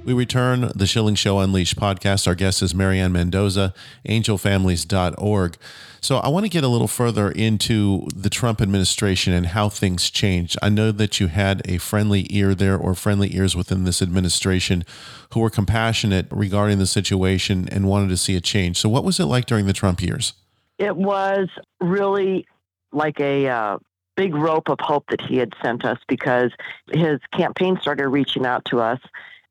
We 0.04 0.12
return 0.12 0.70
the 0.74 0.86
Schilling 0.86 1.14
Show 1.14 1.38
Unleashed 1.38 1.76
podcast. 1.76 2.26
Our 2.26 2.34
guest 2.34 2.60
is 2.60 2.74
Mary 2.74 3.00
Ann 3.00 3.12
Mendoza, 3.12 3.72
angelfamilies.org. 4.06 5.56
So 6.02 6.18
I 6.18 6.28
want 6.28 6.44
to 6.44 6.50
get 6.50 6.64
a 6.64 6.68
little 6.68 6.86
further 6.86 7.30
into 7.30 8.06
the 8.14 8.28
Trump 8.28 8.60
administration 8.60 9.32
and 9.32 9.46
how 9.46 9.70
things 9.70 10.10
changed. 10.10 10.58
I 10.62 10.68
know 10.68 10.92
that 10.92 11.18
you 11.18 11.28
had 11.28 11.62
a 11.64 11.78
friendly 11.78 12.26
ear 12.28 12.54
there 12.54 12.76
or 12.76 12.94
friendly 12.94 13.34
ears 13.34 13.56
within 13.56 13.84
this 13.84 14.02
administration 14.02 14.84
who 15.32 15.40
were 15.40 15.50
compassionate 15.50 16.26
regarding 16.30 16.78
the 16.78 16.86
situation 16.86 17.70
and 17.70 17.88
wanted 17.88 18.10
to 18.10 18.18
see 18.18 18.36
a 18.36 18.40
change. 18.42 18.76
So 18.76 18.90
what 18.90 19.02
was 19.02 19.18
it 19.18 19.24
like 19.24 19.46
during 19.46 19.64
the 19.64 19.72
Trump 19.72 20.02
years? 20.02 20.34
It 20.78 20.94
was 20.94 21.48
really 21.80 22.46
like 22.92 23.18
a 23.18 23.48
uh, 23.48 23.78
big 24.16 24.34
rope 24.34 24.68
of 24.68 24.78
hope 24.80 25.04
that 25.10 25.20
he 25.20 25.36
had 25.36 25.52
sent 25.62 25.84
us 25.84 25.98
because 26.08 26.50
his 26.90 27.20
campaign 27.32 27.78
started 27.80 28.08
reaching 28.08 28.46
out 28.46 28.64
to 28.66 28.80
us. 28.80 28.98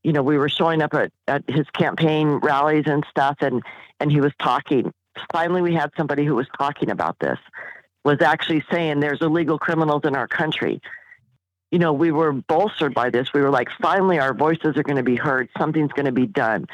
You 0.04 0.14
know, 0.14 0.24
we 0.24 0.38
were 0.38 0.50
showing 0.50 0.82
up 0.82 0.94
at, 0.94 1.12
at 1.28 1.44
his 1.48 1.70
campaign 1.72 2.40
rallies 2.44 2.86
and 2.88 3.06
stuff, 3.10 3.38
and 3.42 3.64
and 4.00 4.12
he 4.12 4.20
was 4.20 4.34
talking. 4.40 4.94
Finally, 5.32 5.62
we 5.62 5.74
had 5.74 5.92
somebody 5.96 6.26
who 6.26 6.36
was 6.36 6.48
talking 6.58 6.92
about 6.92 7.18
this, 7.20 7.40
was 8.04 8.22
actually 8.22 8.64
saying 8.72 9.00
there's 9.00 9.22
illegal 9.22 9.58
criminals 9.58 10.02
in 10.04 10.16
our 10.16 10.28
country. 10.28 10.82
You 11.72 11.80
know, 11.80 11.94
we 11.94 12.12
were 12.12 12.34
bolstered 12.34 12.94
by 12.94 13.10
this. 13.10 13.34
We 13.34 13.42
were 13.42 13.50
like, 13.50 13.70
finally, 13.82 14.20
our 14.20 14.34
voices 14.34 14.78
are 14.78 14.84
going 14.84 14.98
to 14.98 15.04
be 15.04 15.16
heard. 15.16 15.50
Something's 15.58 15.92
going 15.94 16.06
to 16.06 16.12
be 16.12 16.28
done. 16.28 16.68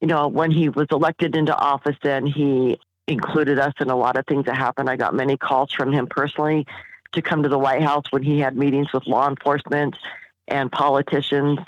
You 0.00 0.08
know, 0.08 0.28
when 0.28 0.50
he 0.50 0.68
was 0.68 0.88
elected 0.90 1.36
into 1.36 1.56
office, 1.56 1.96
then 2.02 2.26
he 2.26 2.78
included 3.06 3.58
us 3.58 3.72
in 3.80 3.90
a 3.90 3.96
lot 3.96 4.16
of 4.16 4.26
things 4.26 4.46
that 4.46 4.56
happened. 4.56 4.90
I 4.90 4.96
got 4.96 5.14
many 5.14 5.36
calls 5.36 5.72
from 5.72 5.92
him 5.92 6.06
personally 6.06 6.66
to 7.12 7.22
come 7.22 7.42
to 7.42 7.48
the 7.48 7.58
White 7.58 7.82
House 7.82 8.04
when 8.10 8.22
he 8.22 8.38
had 8.38 8.56
meetings 8.56 8.92
with 8.92 9.06
law 9.06 9.28
enforcement 9.28 9.96
and 10.48 10.70
politicians 10.70 11.58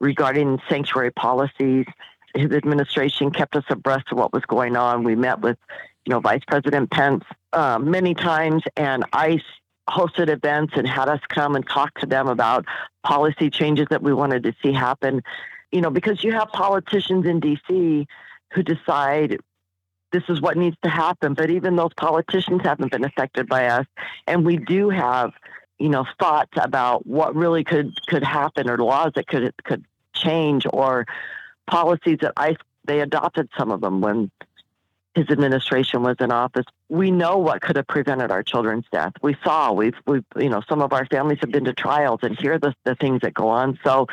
regarding 0.00 0.60
sanctuary 0.68 1.10
policies. 1.10 1.86
His 2.34 2.52
administration 2.52 3.30
kept 3.30 3.56
us 3.56 3.64
abreast 3.70 4.06
of 4.12 4.18
what 4.18 4.32
was 4.32 4.44
going 4.44 4.76
on. 4.76 5.04
We 5.04 5.14
met 5.14 5.40
with, 5.40 5.58
you 6.04 6.12
know, 6.12 6.20
Vice 6.20 6.42
President 6.46 6.90
Pence 6.90 7.24
uh, 7.52 7.78
many 7.78 8.14
times, 8.14 8.62
and 8.76 9.04
ICE 9.12 9.42
hosted 9.88 10.28
events 10.28 10.74
and 10.76 10.86
had 10.86 11.08
us 11.08 11.20
come 11.28 11.54
and 11.54 11.66
talk 11.66 11.94
to 12.00 12.06
them 12.06 12.28
about 12.28 12.66
policy 13.04 13.48
changes 13.48 13.86
that 13.90 14.02
we 14.02 14.12
wanted 14.12 14.42
to 14.42 14.54
see 14.62 14.72
happen. 14.72 15.22
You 15.72 15.80
know, 15.80 15.90
because 15.90 16.22
you 16.22 16.32
have 16.32 16.48
politicians 16.48 17.26
in 17.26 17.40
D.C. 17.40 18.06
who 18.52 18.62
decide 18.62 19.38
this 20.16 20.28
is 20.30 20.40
what 20.40 20.56
needs 20.56 20.76
to 20.82 20.88
happen. 20.88 21.34
But 21.34 21.50
even 21.50 21.76
those 21.76 21.92
politicians 21.94 22.62
haven't 22.64 22.90
been 22.90 23.04
affected 23.04 23.48
by 23.48 23.66
us. 23.66 23.86
And 24.26 24.46
we 24.46 24.56
do 24.56 24.88
have, 24.88 25.32
you 25.78 25.90
know, 25.90 26.06
thoughts 26.18 26.52
about 26.56 27.06
what 27.06 27.34
really 27.34 27.64
could 27.64 27.92
could 28.06 28.24
happen 28.24 28.70
or 28.70 28.78
laws 28.78 29.12
that 29.16 29.26
could 29.26 29.52
could 29.64 29.84
change 30.14 30.66
or 30.72 31.06
policies 31.66 32.18
that 32.22 32.32
I 32.36 32.56
they 32.86 33.00
adopted 33.00 33.50
some 33.58 33.70
of 33.70 33.82
them 33.82 34.00
when 34.00 34.30
his 35.14 35.28
administration 35.30 36.02
was 36.02 36.16
in 36.20 36.30
office. 36.30 36.64
We 36.88 37.10
know 37.10 37.38
what 37.38 37.60
could 37.60 37.76
have 37.76 37.86
prevented 37.86 38.30
our 38.30 38.42
children's 38.42 38.84
death. 38.90 39.12
We 39.22 39.36
saw 39.44 39.72
we've 39.72 39.96
we've 40.06 40.24
you 40.38 40.48
know 40.48 40.62
some 40.66 40.80
of 40.80 40.94
our 40.94 41.04
families 41.06 41.38
have 41.40 41.50
been 41.50 41.64
to 41.64 41.74
trials 41.74 42.20
and 42.22 42.38
hear 42.38 42.58
the 42.58 42.74
the 42.84 42.94
things 42.94 43.20
that 43.20 43.34
go 43.34 43.48
on. 43.48 43.78
So 43.84 44.06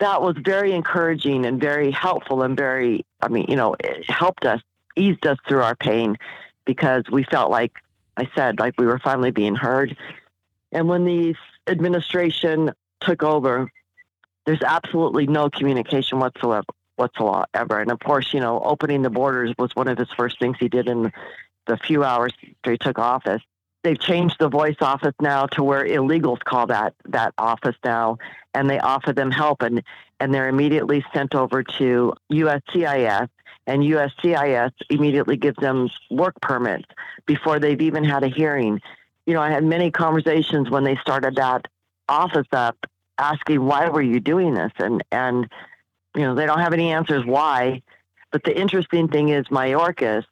that 0.00 0.20
was 0.20 0.34
very 0.44 0.72
encouraging 0.72 1.46
and 1.46 1.58
very 1.58 1.90
helpful 1.90 2.42
and 2.42 2.58
very 2.58 3.06
I 3.22 3.28
mean 3.28 3.46
you 3.48 3.56
know 3.56 3.74
it 3.80 4.10
helped 4.10 4.44
us 4.44 4.60
eased 5.00 5.26
us 5.26 5.38
through 5.48 5.62
our 5.62 5.76
pain 5.76 6.16
because 6.64 7.04
we 7.10 7.24
felt 7.24 7.50
like 7.50 7.72
I 8.16 8.28
said, 8.34 8.58
like 8.58 8.74
we 8.78 8.86
were 8.86 8.98
finally 8.98 9.30
being 9.30 9.54
heard. 9.54 9.96
And 10.72 10.88
when 10.88 11.04
the 11.04 11.34
administration 11.66 12.72
took 13.00 13.22
over, 13.22 13.70
there's 14.46 14.62
absolutely 14.62 15.26
no 15.26 15.50
communication 15.50 16.18
whatsoever 16.18 16.64
whatsoever. 16.96 17.80
And 17.80 17.90
of 17.90 17.98
course, 17.98 18.32
you 18.34 18.40
know, 18.40 18.60
opening 18.60 19.02
the 19.02 19.10
borders 19.10 19.54
was 19.58 19.74
one 19.74 19.88
of 19.88 19.96
his 19.98 20.10
first 20.16 20.38
things 20.38 20.58
he 20.60 20.68
did 20.68 20.86
in 20.86 21.10
the 21.66 21.78
few 21.78 22.04
hours 22.04 22.32
after 22.58 22.72
he 22.72 22.78
took 22.78 22.98
office. 22.98 23.42
They've 23.82 23.98
changed 23.98 24.36
the 24.38 24.50
VOICE 24.50 24.76
office 24.82 25.14
now 25.20 25.46
to 25.46 25.62
where 25.62 25.84
illegals 25.86 26.40
call 26.44 26.66
that 26.66 26.94
that 27.06 27.32
office 27.38 27.76
now, 27.82 28.18
and 28.52 28.68
they 28.68 28.78
offer 28.78 29.14
them 29.14 29.30
help, 29.30 29.62
and 29.62 29.82
and 30.20 30.34
they're 30.34 30.50
immediately 30.50 31.02
sent 31.14 31.34
over 31.34 31.62
to 31.62 32.12
USCIS, 32.30 33.28
and 33.70 33.84
USCIS 33.84 34.72
immediately 34.90 35.36
gives 35.36 35.56
them 35.58 35.88
work 36.10 36.34
permits 36.42 36.86
before 37.24 37.60
they've 37.60 37.80
even 37.80 38.02
had 38.02 38.24
a 38.24 38.28
hearing. 38.28 38.80
You 39.26 39.34
know, 39.34 39.40
I 39.40 39.50
had 39.50 39.62
many 39.62 39.92
conversations 39.92 40.68
when 40.68 40.82
they 40.82 40.96
started 40.96 41.36
that 41.36 41.66
office 42.08 42.48
up 42.50 42.76
asking 43.16 43.64
why 43.64 43.88
were 43.88 44.02
you 44.02 44.18
doing 44.18 44.54
this? 44.54 44.72
And 44.78 45.04
and 45.12 45.48
you 46.16 46.22
know 46.22 46.34
they 46.34 46.46
don't 46.46 46.58
have 46.58 46.72
any 46.72 46.90
answers 46.90 47.24
why. 47.24 47.82
But 48.32 48.42
the 48.42 48.58
interesting 48.58 49.06
thing 49.06 49.28
is 49.28 49.46
Mayorkas 49.46 50.24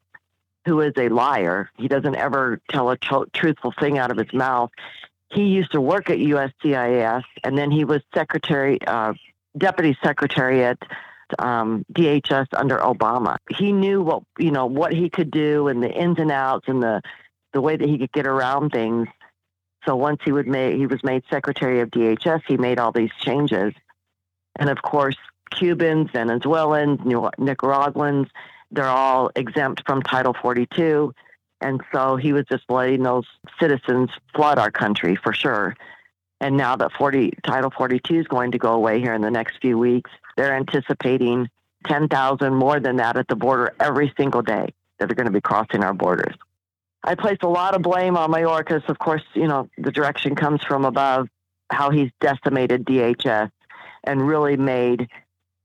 who 0.65 0.81
is 0.81 0.93
a 0.99 1.09
liar 1.09 1.71
he 1.77 1.87
doesn't 1.87 2.17
ever 2.17 2.61
tell 2.69 2.91
a 2.91 2.97
tr- 2.97 3.31
truthful 3.33 3.73
thing 3.79 3.99
out 3.99 4.11
of 4.11 4.17
his 4.17 4.33
mouth. 4.33 4.71
He 5.31 5.45
used 5.45 5.73
to 5.73 5.81
work 5.81 6.11
at 6.11 6.19
USCIS 6.19 7.23
and 7.45 7.57
then 7.57 7.71
he 7.71 7.85
was 7.85 8.03
secretary 8.13 8.81
uh, 8.85 9.13
deputy 9.57 9.97
secretary 10.03 10.65
at 10.65 10.79
um, 11.39 11.85
DHS 11.93 12.47
under 12.53 12.79
Obama. 12.79 13.37
He 13.57 13.73
knew 13.73 14.03
what 14.03 14.23
you 14.39 14.51
know 14.51 14.67
what 14.67 14.93
he 14.93 15.11
could 15.11 15.31
do 15.31 15.69
and 15.69 15.83
the 15.83 15.91
ins 15.91 16.19
and 16.19 16.31
outs 16.31 16.67
and 16.69 16.83
the 16.83 17.03
the 17.53 17.61
way 17.61 17.77
that 17.77 17.89
he 17.89 17.99
could 17.99 18.13
get 18.13 18.27
around 18.27 18.71
things. 18.71 19.09
So 19.87 19.97
once 19.97 20.21
he 20.25 20.33
would 20.33 20.47
make 20.47 20.77
he 20.77 20.87
was 20.87 21.03
made 21.03 21.23
secretary 21.31 21.81
of 21.81 21.91
DHS, 21.91 22.43
he 22.47 22.57
made 22.57 22.79
all 22.79 22.93
these 22.93 23.13
changes, 23.21 23.73
and 24.59 24.69
of 24.69 24.83
course 24.83 25.17
Cubans, 25.51 26.11
Venezuelans, 26.13 27.01
Nicaraguans, 27.39 28.29
they're 28.71 28.87
all 28.87 29.31
exempt 29.35 29.83
from 29.87 30.03
Title 30.03 30.35
42. 30.41 31.15
And 31.61 31.81
so 31.93 32.17
he 32.17 32.33
was 32.33 32.45
just 32.47 32.65
letting 32.69 33.03
those 33.03 33.27
citizens 33.59 34.11
flood 34.35 34.59
our 34.59 34.71
country 34.71 35.17
for 35.17 35.33
sure. 35.33 35.77
And 36.41 36.57
now 36.57 36.77
that 36.77 36.93
40 36.93 37.33
Title 37.43 37.71
42 37.71 38.21
is 38.21 38.29
going 38.29 38.53
to 38.53 38.59
go 38.59 38.73
away 38.73 39.01
here 39.01 39.15
in 39.15 39.23
the 39.23 39.31
next 39.31 39.61
few 39.61 39.77
weeks, 39.77 40.11
they're 40.39 40.55
anticipating 40.55 41.49
10,000 41.89 42.55
more 42.55 42.79
than 42.79 42.97
that 42.97 43.17
at 43.17 43.27
the 43.27 43.35
border 43.35 43.75
every 43.81 44.15
single 44.17 44.41
day 44.41 44.73
that 44.99 45.11
are 45.11 45.15
going 45.17 45.27
to 45.27 45.33
be 45.33 45.41
crossing 45.41 45.83
our 45.83 45.93
borders. 45.93 46.35
I 47.03 47.17
place 47.17 47.39
a 47.43 47.49
lot 47.49 47.75
of 47.75 47.83
blame 47.83 48.17
on 48.17 48.31
Mayorkas. 48.31 48.89
Of 48.89 49.01
course, 49.01 49.23
you 49.35 49.49
know, 49.49 49.69
the 49.79 49.91
direction 49.91 50.37
comes 50.37 50.63
from 50.63 50.85
above, 50.85 51.29
how 51.71 51.91
he's 51.91 52.11
decimated 52.21 52.85
DHS 52.85 53.51
and 54.05 54.27
really 54.27 54.57
made 54.57 55.09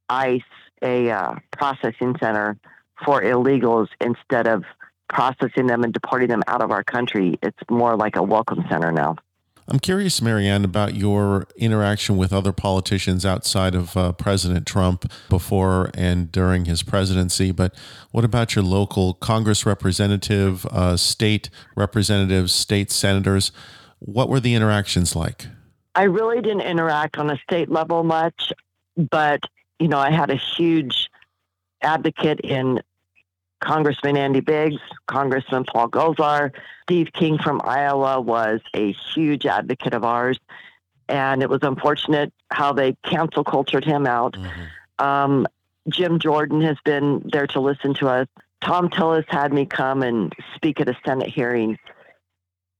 ICE 0.09 0.41
a 0.81 1.11
uh, 1.11 1.35
processing 1.51 2.15
center 2.19 2.57
for 3.05 3.21
illegals 3.21 3.89
instead 4.01 4.47
of 4.47 4.63
processing 5.07 5.67
them 5.67 5.83
and 5.83 5.93
deporting 5.93 6.29
them 6.29 6.41
out 6.47 6.63
of 6.63 6.71
our 6.71 6.83
country. 6.83 7.37
It's 7.43 7.59
more 7.69 7.95
like 7.95 8.15
a 8.15 8.23
welcome 8.23 8.65
center 8.69 8.91
now. 8.91 9.17
I'm 9.67 9.79
curious, 9.79 10.21
Mary 10.21 10.47
Ann, 10.47 10.65
about 10.65 10.93
your 10.93 11.47
interaction 11.55 12.17
with 12.17 12.33
other 12.33 12.51
politicians 12.51 13.25
outside 13.25 13.75
of 13.75 13.95
uh, 13.95 14.11
President 14.11 14.67
Trump 14.67 15.09
before 15.29 15.89
and 15.93 16.31
during 16.31 16.65
his 16.65 16.83
presidency. 16.83 17.51
But 17.51 17.73
what 18.11 18.25
about 18.25 18.55
your 18.55 18.63
local 18.63 19.13
Congress 19.13 19.65
representative, 19.65 20.65
uh, 20.65 20.97
state 20.97 21.49
representatives, 21.77 22.53
state 22.53 22.91
senators? 22.91 23.51
What 23.99 24.27
were 24.27 24.41
the 24.41 24.53
interactions 24.53 25.15
like? 25.15 25.47
I 25.95 26.03
really 26.03 26.41
didn't 26.41 26.61
interact 26.61 27.17
on 27.17 27.29
a 27.29 27.37
state 27.37 27.69
level 27.69 28.03
much, 28.03 28.51
but 28.97 29.41
you 29.79 29.87
know, 29.87 29.99
I 29.99 30.11
had 30.11 30.29
a 30.29 30.35
huge 30.35 31.09
advocate 31.81 32.39
in 32.41 32.81
Congressman 33.63 34.17
Andy 34.17 34.41
Biggs, 34.41 34.81
Congressman 35.07 35.63
Paul 35.63 35.89
Gosar, 35.89 36.51
Steve 36.83 37.07
King 37.13 37.37
from 37.37 37.61
Iowa 37.63 38.19
was 38.19 38.59
a 38.73 38.91
huge 38.91 39.45
advocate 39.45 39.93
of 39.93 40.03
ours. 40.03 40.37
And 41.07 41.41
it 41.41 41.49
was 41.49 41.59
unfortunate 41.63 42.33
how 42.51 42.73
they 42.73 42.95
cancel 43.05 43.43
cultured 43.43 43.85
him 43.85 44.05
out. 44.05 44.33
Mm-hmm. 44.33 45.05
Um, 45.05 45.47
Jim 45.89 46.19
Jordan 46.19 46.61
has 46.61 46.77
been 46.83 47.27
there 47.31 47.47
to 47.47 47.59
listen 47.59 47.93
to 47.95 48.07
us. 48.07 48.27
Thom 48.63 48.89
Tillis 48.89 49.25
had 49.27 49.53
me 49.53 49.65
come 49.65 50.01
and 50.01 50.33
speak 50.55 50.79
at 50.79 50.89
a 50.89 50.97
Senate 51.05 51.29
hearing. 51.29 51.77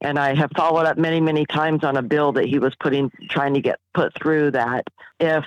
And 0.02 0.20
I 0.20 0.36
have 0.36 0.52
followed 0.56 0.86
up 0.86 0.98
many, 0.98 1.22
many 1.22 1.46
times 1.46 1.84
on 1.84 1.96
a 1.96 2.02
bill 2.02 2.34
that 2.34 2.46
he 2.46 2.60
was 2.60 2.76
putting, 2.76 3.10
trying 3.30 3.54
to 3.54 3.62
get 3.62 3.80
put 3.94 4.14
through 4.16 4.52
that 4.52 4.86
if 5.20 5.46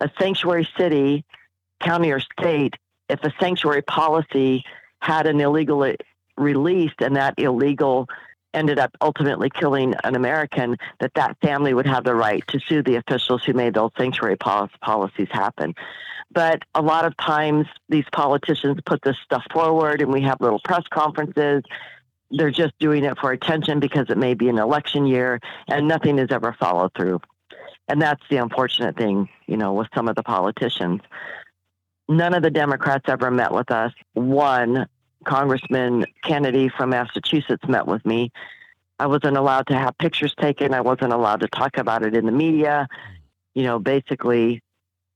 a 0.00 0.10
sanctuary 0.18 0.68
city, 0.76 1.24
county, 1.80 2.12
or 2.12 2.20
state 2.20 2.74
if 3.08 3.22
a 3.22 3.32
sanctuary 3.40 3.82
policy 3.82 4.64
had 5.06 5.26
an 5.26 5.40
illegal 5.40 5.82
uh, 5.82 5.92
released 6.36 7.00
and 7.00 7.16
that 7.16 7.34
illegal 7.38 8.08
ended 8.52 8.78
up 8.78 8.90
ultimately 9.00 9.50
killing 9.50 9.94
an 10.02 10.16
American, 10.16 10.76
that 10.98 11.12
that 11.14 11.36
family 11.40 11.74
would 11.74 11.86
have 11.86 12.04
the 12.04 12.14
right 12.14 12.42
to 12.48 12.58
sue 12.58 12.82
the 12.82 12.96
officials 12.96 13.44
who 13.44 13.52
made 13.52 13.74
those 13.74 13.90
sanctuary 13.98 14.36
policies 14.36 15.28
happen. 15.30 15.74
But 16.32 16.62
a 16.74 16.82
lot 16.82 17.04
of 17.04 17.16
times 17.18 17.66
these 17.88 18.06
politicians 18.12 18.78
put 18.84 19.02
this 19.02 19.16
stuff 19.24 19.44
forward 19.52 20.00
and 20.02 20.12
we 20.12 20.22
have 20.22 20.40
little 20.40 20.60
press 20.64 20.82
conferences. 20.90 21.62
They're 22.30 22.50
just 22.50 22.72
doing 22.80 23.04
it 23.04 23.18
for 23.18 23.30
attention 23.30 23.78
because 23.78 24.06
it 24.08 24.18
may 24.18 24.34
be 24.34 24.48
an 24.48 24.58
election 24.58 25.06
year 25.06 25.38
and 25.68 25.86
nothing 25.86 26.18
is 26.18 26.28
ever 26.30 26.56
followed 26.58 26.92
through. 26.96 27.20
And 27.88 28.02
that's 28.02 28.22
the 28.30 28.38
unfortunate 28.38 28.96
thing, 28.96 29.28
you 29.46 29.56
know, 29.56 29.74
with 29.74 29.88
some 29.94 30.08
of 30.08 30.16
the 30.16 30.24
politicians. 30.24 31.02
None 32.08 32.34
of 32.34 32.42
the 32.42 32.50
Democrats 32.50 33.04
ever 33.08 33.30
met 33.30 33.52
with 33.52 33.70
us. 33.70 33.92
One, 34.14 34.86
Congressman 35.26 36.06
Kennedy 36.22 36.68
from 36.68 36.90
Massachusetts 36.90 37.64
met 37.68 37.86
with 37.86 38.04
me. 38.06 38.32
I 38.98 39.06
wasn't 39.06 39.36
allowed 39.36 39.66
to 39.66 39.74
have 39.74 39.98
pictures 39.98 40.34
taken. 40.40 40.72
I 40.72 40.80
wasn't 40.80 41.12
allowed 41.12 41.40
to 41.40 41.48
talk 41.48 41.76
about 41.76 42.02
it 42.02 42.16
in 42.16 42.24
the 42.24 42.32
media. 42.32 42.88
You 43.54 43.64
know, 43.64 43.78
basically, 43.78 44.62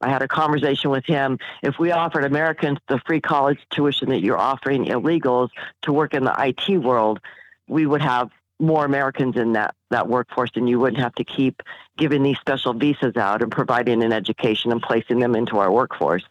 I 0.03 0.11
had 0.11 0.23
a 0.23 0.29
conversation 0.29 0.91
with 0.91 1.07
him. 1.07 1.39
If 1.63 1.79
we 1.79 1.93
offered 1.93 2.25
Americans 2.25 2.79
the 2.89 3.01
free 3.07 3.21
college 3.21 3.59
tuition 3.71 4.11
that 4.11 4.21
you're 4.21 4.39
offering 4.39 4.87
illegals 4.87 5.49
to 5.83 5.93
work 5.93 6.13
in 6.13 6.25
the 6.25 6.35
IT 6.39 6.79
world, 6.79 7.21
we 7.69 7.87
would 7.87 8.03
have 8.03 8.31
more 8.59 8.85
Americans 8.85 9.37
in 9.37 9.53
that, 9.53 9.75
that 9.91 10.09
workforce 10.09 10.51
and 10.55 10.69
you 10.69 10.79
wouldn't 10.79 11.03
have 11.03 11.15
to 11.15 11.25
keep 11.25 11.63
giving 11.97 12.23
these 12.23 12.39
special 12.39 12.75
visas 12.75 13.17
out 13.17 13.41
and 13.41 13.51
providing 13.51 14.03
an 14.03 14.13
education 14.13 14.71
and 14.71 14.83
placing 14.83 15.19
them 15.19 15.35
into 15.35 15.59
our 15.59 15.73
workforce 15.73 16.25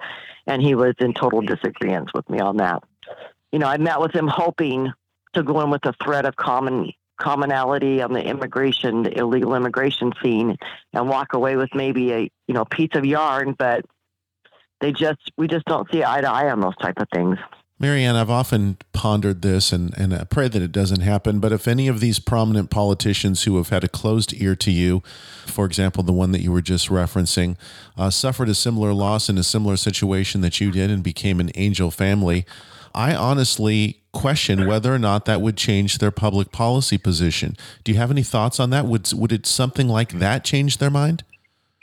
and 0.49 0.63
he 0.63 0.75
was 0.75 0.95
in 0.99 1.13
total 1.13 1.41
disagreement 1.41 2.11
with 2.13 2.27
me 2.29 2.39
on 2.39 2.57
that. 2.57 2.83
You 3.51 3.59
know, 3.59 3.67
I 3.67 3.77
met 3.77 3.99
with 3.99 4.13
him 4.13 4.27
hoping 4.27 4.91
to 5.33 5.43
go 5.43 5.61
in 5.61 5.69
with 5.69 5.85
a 5.85 5.93
thread 6.03 6.25
of 6.25 6.35
common 6.35 6.91
commonality 7.19 8.01
on 8.01 8.13
the 8.13 8.23
immigration, 8.23 9.03
the 9.03 9.17
illegal 9.17 9.53
immigration 9.55 10.13
scene, 10.23 10.57
and 10.93 11.09
walk 11.09 11.33
away 11.33 11.55
with 11.55 11.69
maybe 11.73 12.13
a 12.13 12.31
you 12.47 12.53
know 12.53 12.65
piece 12.65 12.91
of 12.93 13.05
yarn, 13.05 13.55
but 13.57 13.85
they 14.81 14.91
just 14.91 15.31
we 15.37 15.47
just 15.47 15.65
don't 15.65 15.91
see 15.91 16.03
eye 16.03 16.21
to 16.21 16.29
eye 16.29 16.49
on 16.49 16.61
those 16.61 16.77
type 16.77 16.99
of 16.99 17.07
things. 17.13 17.37
Mary 17.81 18.03
Ann, 18.03 18.17
I've 18.17 18.29
often 18.29 18.77
pondered 18.91 19.41
this 19.41 19.71
and, 19.71 19.97
and 19.97 20.13
I 20.13 20.25
pray 20.25 20.49
that 20.49 20.61
it 20.61 20.73
doesn't 20.73 20.99
happen. 20.99 21.39
But 21.39 21.53
if 21.53 21.65
any 21.65 21.87
of 21.87 22.01
these 22.01 22.19
prominent 22.19 22.69
politicians 22.69 23.43
who 23.43 23.55
have 23.55 23.69
had 23.69 23.85
a 23.85 23.87
closed 23.87 24.33
ear 24.33 24.53
to 24.57 24.69
you, 24.69 25.01
for 25.45 25.65
example, 25.65 26.03
the 26.03 26.11
one 26.11 26.33
that 26.33 26.41
you 26.41 26.51
were 26.51 26.61
just 26.61 26.89
referencing, 26.89 27.55
uh, 27.97 28.09
suffered 28.09 28.49
a 28.49 28.53
similar 28.53 28.91
loss 28.91 29.29
in 29.29 29.37
a 29.37 29.43
similar 29.45 29.77
situation 29.77 30.41
that 30.41 30.59
you 30.59 30.71
did 30.71 30.91
and 30.91 31.03
became 31.03 31.39
an 31.39 31.51
angel 31.55 31.89
family, 31.89 32.45
I 32.93 33.15
honestly 33.15 34.01
question 34.11 34.65
whether 34.65 34.93
or 34.93 34.99
not 34.99 35.23
that 35.25 35.39
would 35.39 35.55
change 35.55 35.99
their 35.99 36.11
public 36.11 36.51
policy 36.51 36.97
position. 36.97 37.55
Do 37.85 37.93
you 37.93 37.97
have 37.97 38.11
any 38.11 38.23
thoughts 38.23 38.59
on 38.59 38.71
that? 38.71 38.87
Would, 38.87 39.13
would 39.13 39.31
it 39.31 39.45
something 39.45 39.87
like 39.87 40.19
that 40.19 40.43
change 40.43 40.79
their 40.79 40.89
mind? 40.89 41.23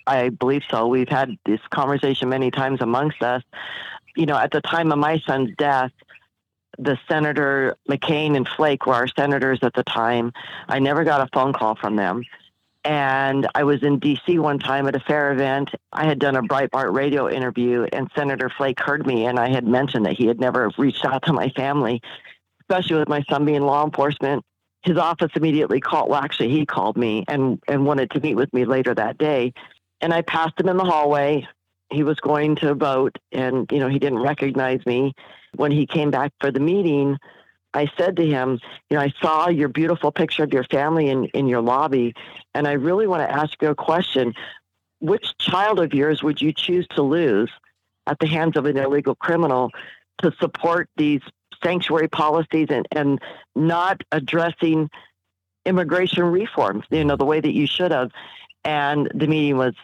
I 0.06 0.28
believe 0.28 0.62
so. 0.70 0.86
We've 0.86 1.08
had 1.08 1.36
this 1.44 1.60
conversation 1.70 2.28
many 2.28 2.50
times 2.50 2.80
amongst 2.80 3.22
us 3.22 3.42
you 4.16 4.26
know, 4.26 4.36
at 4.36 4.50
the 4.50 4.60
time 4.62 4.90
of 4.90 4.98
my 4.98 5.20
son's 5.20 5.54
death, 5.56 5.92
the 6.78 6.98
Senator 7.08 7.76
McCain 7.88 8.36
and 8.36 8.48
Flake 8.48 8.86
were 8.86 8.94
our 8.94 9.08
senators 9.08 9.60
at 9.62 9.74
the 9.74 9.82
time. 9.84 10.32
I 10.68 10.78
never 10.78 11.04
got 11.04 11.20
a 11.20 11.28
phone 11.32 11.52
call 11.52 11.76
from 11.76 11.96
them. 11.96 12.24
And 12.84 13.48
I 13.54 13.64
was 13.64 13.82
in 13.82 13.98
DC 13.98 14.38
one 14.38 14.58
time 14.58 14.86
at 14.86 14.94
a 14.94 15.00
fair 15.00 15.32
event. 15.32 15.70
I 15.92 16.06
had 16.06 16.18
done 16.18 16.36
a 16.36 16.42
Breitbart 16.42 16.94
radio 16.94 17.28
interview, 17.28 17.86
and 17.92 18.10
Senator 18.14 18.48
Flake 18.48 18.80
heard 18.80 19.06
me, 19.06 19.26
and 19.26 19.38
I 19.40 19.48
had 19.50 19.66
mentioned 19.66 20.06
that 20.06 20.16
he 20.16 20.26
had 20.26 20.38
never 20.38 20.70
reached 20.78 21.04
out 21.04 21.24
to 21.24 21.32
my 21.32 21.48
family, 21.50 22.00
especially 22.60 22.96
with 22.96 23.08
my 23.08 23.24
son 23.28 23.44
being 23.44 23.62
law 23.62 23.84
enforcement. 23.84 24.44
His 24.82 24.98
office 24.98 25.32
immediately 25.34 25.80
called. 25.80 26.10
Well, 26.10 26.20
actually, 26.20 26.50
he 26.50 26.64
called 26.64 26.96
me 26.96 27.24
and 27.26 27.60
and 27.66 27.84
wanted 27.84 28.12
to 28.12 28.20
meet 28.20 28.36
with 28.36 28.52
me 28.52 28.64
later 28.64 28.94
that 28.94 29.18
day. 29.18 29.52
And 30.00 30.12
I 30.12 30.22
passed 30.22 30.60
him 30.60 30.68
in 30.68 30.76
the 30.76 30.84
hallway. 30.84 31.46
He 31.90 32.02
was 32.02 32.18
going 32.20 32.56
to 32.56 32.74
vote 32.74 33.16
and 33.32 33.70
you 33.70 33.78
know 33.78 33.88
he 33.88 33.98
didn't 33.98 34.18
recognize 34.18 34.84
me. 34.86 35.14
When 35.54 35.72
he 35.72 35.86
came 35.86 36.10
back 36.10 36.32
for 36.40 36.50
the 36.50 36.60
meeting 36.60 37.18
i 37.74 37.90
said 37.98 38.16
to 38.16 38.26
him 38.26 38.58
you 38.88 38.96
know 38.96 39.02
i 39.02 39.12
saw 39.20 39.48
your 39.48 39.68
beautiful 39.68 40.10
picture 40.10 40.44
of 40.44 40.52
your 40.52 40.64
family 40.64 41.08
in, 41.08 41.26
in 41.26 41.46
your 41.46 41.60
lobby 41.60 42.14
and 42.54 42.66
i 42.66 42.72
really 42.72 43.06
want 43.06 43.28
to 43.28 43.34
ask 43.34 43.60
you 43.60 43.68
a 43.68 43.74
question. 43.74 44.34
Which 45.00 45.36
child 45.38 45.78
of 45.78 45.92
yours 45.92 46.22
would 46.22 46.40
you 46.40 46.52
choose 46.52 46.86
to 46.96 47.02
lose 47.02 47.50
at 48.06 48.18
the 48.18 48.26
hands 48.26 48.56
of 48.56 48.64
an 48.64 48.78
illegal 48.78 49.14
criminal 49.14 49.70
to 50.22 50.32
support 50.40 50.88
these 50.96 51.20
sanctuary 51.62 52.08
policies 52.08 52.68
and, 52.70 52.86
and 52.92 53.20
not 53.54 54.00
addressing 54.10 54.88
immigration 55.66 56.24
reforms 56.24 56.84
you 56.90 57.04
know 57.04 57.16
the 57.16 57.24
way 57.24 57.40
that 57.40 57.52
you 57.52 57.66
should 57.66 57.90
have 57.90 58.10
and 58.66 59.10
the 59.14 59.26
meeting 59.26 59.56
was 59.56 59.74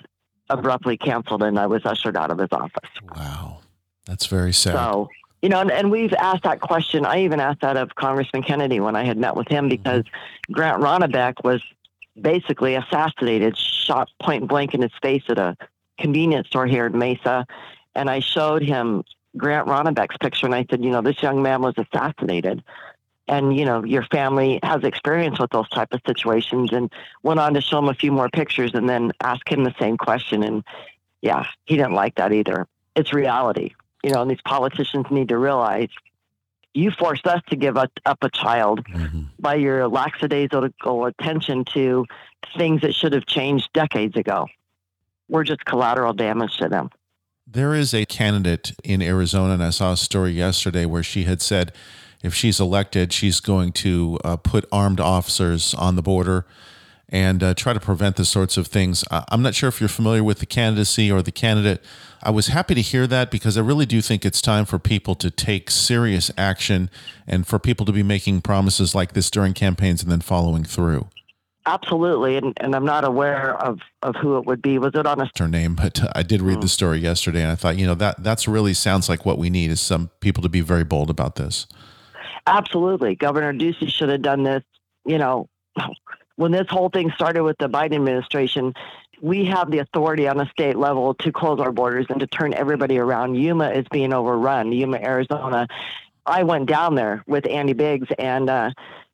abruptly 0.51 0.97
canceled 0.97 1.43
and 1.43 1.59
I 1.59 1.67
was 1.67 1.83
ushered 1.87 2.17
out 2.17 2.31
of 2.31 2.39
his 2.39 2.49
office. 2.51 2.91
Wow. 3.17 3.61
That's 4.07 4.27
very 4.27 4.53
sad. 4.53 4.75
So 4.75 5.09
You 5.43 5.49
know, 5.49 5.61
and, 5.61 5.71
and 5.71 5.91
we've 5.91 6.13
asked 6.15 6.43
that 6.45 6.61
question. 6.61 7.07
I 7.07 7.25
even 7.25 7.41
asked 7.41 7.61
that 7.61 7.77
of 7.77 7.95
Congressman 7.95 8.43
Kennedy 8.43 8.81
when 8.81 8.97
I 8.97 9.05
had 9.05 9.19
met 9.19 9.37
with 9.37 9.49
him 9.49 9.65
mm-hmm. 9.65 9.71
because 9.71 10.05
Grant 10.51 10.83
Ronnebeck 10.83 11.45
was 11.45 11.63
basically 12.21 12.75
assassinated, 12.75 13.57
shot 13.57 14.09
point 14.21 14.47
blank 14.49 14.75
in 14.75 14.83
his 14.83 14.93
face 15.01 15.23
at 15.29 15.39
a 15.39 15.57
convenience 15.99 16.49
store 16.49 16.67
here 16.67 16.87
in 16.87 16.99
Mesa. 16.99 17.47
And 17.95 18.11
I 18.11 18.21
showed 18.21 18.63
him 18.63 19.05
Grant 19.37 19.67
Ronnebeck's 19.67 20.17
picture 20.19 20.47
and 20.47 20.55
I 20.55 20.67
said, 20.71 20.85
you 20.85 20.91
know, 20.91 21.03
this 21.03 21.23
young 21.23 21.43
man 21.43 21.63
was 21.63 21.75
assassinated. 21.77 22.63
And, 23.29 23.57
you 23.57 23.65
know, 23.65 23.85
your 23.85 24.05
family 24.05 24.59
has 24.63 24.83
experience 24.83 25.39
with 25.39 25.51
those 25.51 25.69
type 25.69 25.93
of 25.93 26.01
situations 26.07 26.73
and 26.73 26.93
went 27.23 27.39
on 27.41 27.55
to 27.55 27.61
show 27.61 27.79
him 27.79 27.89
a 27.89 27.95
few 27.95 28.11
more 28.11 28.29
pictures 28.29 28.73
and 28.75 28.89
then 28.89 29.13
ask 29.21 29.51
him 29.51 29.65
the 29.65 29.75
same 29.79 29.97
question. 29.97 30.43
And 30.43 30.65
yeah, 31.21 31.47
he 31.65 31.77
didn't 31.77 31.95
like 31.95 32.17
that 32.17 32.33
either. 32.33 32.67
It's 32.97 33.13
reality. 33.13 33.75
You 34.03 34.11
know, 34.11 34.23
and 34.23 34.31
these 34.31 34.43
politicians 34.45 35.07
need 35.11 35.29
to 35.29 35.39
realize 35.39 35.89
you 36.75 36.91
forced 36.91 37.27
us 37.27 37.41
to 37.51 37.57
give 37.57 37.77
up, 37.77 37.93
up 38.07 38.19
a 38.23 38.31
child 38.31 38.85
mm-hmm. 38.87 39.23
by 39.39 39.55
your 39.55 39.89
lackadaisical 39.89 41.05
attention 41.07 41.65
to 41.67 42.07
things 42.57 42.81
that 42.81 42.95
should 42.95 43.13
have 43.13 43.27
changed 43.27 43.69
decades 43.73 44.17
ago. 44.17 44.49
We're 45.29 45.45
just 45.45 45.65
collateral 45.65 46.13
damage 46.13 46.57
to 46.59 46.69
them. 46.69 46.91
There 47.47 47.75
is 47.75 47.93
a 47.93 48.07
candidate 48.07 48.73
in 48.83 49.03
Arizona, 49.03 49.55
and 49.55 49.63
I 49.63 49.71
saw 49.71 49.93
a 49.93 49.97
story 49.97 50.33
yesterday 50.33 50.87
where 50.87 51.03
she 51.03 51.25
had 51.25 51.43
said 51.43 51.73
if 52.23 52.35
she's 52.35 52.61
elected, 52.61 53.13
she's 53.13 53.41
going 53.41 53.73
to 53.73 54.19
uh, 54.25 54.37
put 54.37 54.65
armed 54.71 55.01
officers 55.01 55.75
on 55.75 55.97
the 55.97 56.03
border 56.03 56.47
and 57.09 57.43
uh, 57.43 57.53
try 57.55 57.75
to 57.75 57.81
prevent 57.81 58.17
the 58.17 58.25
sorts 58.25 58.57
of 58.57 58.67
things. 58.67 59.05
I'm 59.11 59.43
not 59.43 59.55
sure 59.55 59.69
if 59.69 59.81
you're 59.81 59.89
familiar 59.89 60.25
with 60.25 60.39
the 60.39 60.47
candidacy 60.47 61.13
or 61.13 61.21
the 61.21 61.31
candidate. 61.31 61.85
I 62.23 62.31
was 62.31 62.47
happy 62.47 62.75
to 62.75 62.81
hear 62.81 63.07
that 63.07 63.31
because 63.31 63.59
I 63.59 63.61
really 63.61 63.85
do 63.85 64.01
think 64.01 64.25
it's 64.25 64.41
time 64.41 64.65
for 64.65 64.79
people 64.79 65.15
to 65.17 65.31
take 65.31 65.71
serious 65.71 66.31
action 66.39 66.89
and 67.27 67.47
for 67.47 67.59
people 67.59 67.85
to 67.87 67.93
be 67.93 68.03
making 68.03 68.41
promises 68.41 68.95
like 68.95 69.13
this 69.13 69.31
during 69.31 69.53
campaigns 69.53 70.03
and 70.03 70.11
then 70.11 70.21
following 70.21 70.65
through. 70.65 71.09
Absolutely, 71.65 72.37
and, 72.37 72.55
and 72.61 72.75
I'm 72.75 72.85
not 72.85 73.05
aware 73.05 73.55
of, 73.63 73.79
of 74.03 74.17
who 74.17 74.37
it 74.39 74.47
would 74.47 74.63
be. 74.63 74.79
Was 74.79 74.93
it 74.95 75.07
on 75.07 75.21
a 75.21 75.31
her 75.39 75.47
name? 75.47 75.77
But 75.77 76.03
uh, 76.03 76.09
I 76.15 76.23
did 76.23 76.43
read 76.43 76.57
the 76.57 76.63
hmm. 76.63 76.67
story 76.67 76.99
yesterday, 76.99 77.43
and 77.43 77.53
I 77.53 77.55
thought, 77.55 77.77
you 77.77 77.87
know, 77.87 77.95
that 77.95 78.23
that's 78.23 78.49
really 78.49 78.75
sounds 78.75 79.09
like 79.09 79.25
what 79.25 79.39
we 79.39 79.49
need 79.49 79.71
is 79.71 79.81
some 79.81 80.11
people 80.21 80.43
to 80.43 80.49
be 80.49 80.61
very 80.61 80.83
bold 80.83 81.09
about 81.09 81.37
this. 81.37 81.67
Absolutely, 82.47 83.15
Governor 83.15 83.53
Ducey 83.53 83.89
should 83.89 84.09
have 84.09 84.23
done 84.23 84.43
this. 84.43 84.63
You 85.05 85.19
know, 85.19 85.49
when 86.37 86.53
this 86.53 86.67
whole 86.69 86.89
thing 86.89 87.11
started 87.15 87.43
with 87.43 87.59
the 87.59 87.69
Biden 87.69 87.95
administration, 87.95 88.75
we 89.21 89.45
have 89.47 89.71
the 89.71 89.79
authority 89.79 90.27
on 90.27 90.41
a 90.41 90.49
state 90.49 90.77
level 90.77 91.15
to 91.15 91.31
close 91.31 91.61
our 91.61 91.73
borders 91.73 92.07
and 92.09 92.21
to 92.21 92.27
turn 92.27 92.55
everybody 92.55 92.99
around. 92.99 93.37
Yuma 93.37 93.71
is 93.71 93.87
being 93.91 94.13
overrun. 94.13 94.73
Yuma, 94.73 94.99
Arizona. 94.99 95.69
I 96.27 96.43
went 96.43 96.67
down 96.67 96.95
there 96.95 97.23
with 97.27 97.47
Andy 97.49 97.73
Biggs 97.73 98.09
and. 98.19 98.51
Uh, 98.51 98.71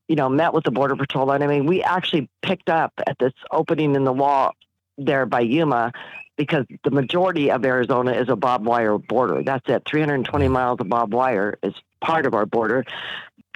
you 0.09 0.17
know, 0.17 0.29
met 0.29 0.55
with 0.55 0.65
the 0.65 0.71
Border 0.71 0.97
Patrol. 0.97 1.31
And 1.31 1.45
I 1.45 1.47
mean, 1.47 1.67
we 1.67 1.83
actually 1.83 2.29
picked 2.43 2.71
up 2.71 2.93
at 3.07 3.19
this 3.19 3.35
opening 3.53 3.95
in 3.95 4.05
the 4.05 4.13
wall 4.13 4.55
there 4.97 5.27
by 5.27 5.41
Yuma 5.41 5.93
because 6.39 6.65
the 6.85 6.91
majority 6.91 7.51
of 7.51 7.65
Arizona 7.65 8.13
is 8.13 8.29
a 8.31 8.37
barbed 8.37 8.65
wire 8.65 8.97
border. 8.97 9.43
That's 9.43 9.69
it. 9.69 9.83
320 9.87 10.49
miles 10.49 10.79
of 10.81 10.89
barbed 10.89 11.13
wire 11.13 11.59
is 11.63 11.75
part 12.01 12.25
of 12.25 12.33
our 12.33 12.47
border. 12.47 12.85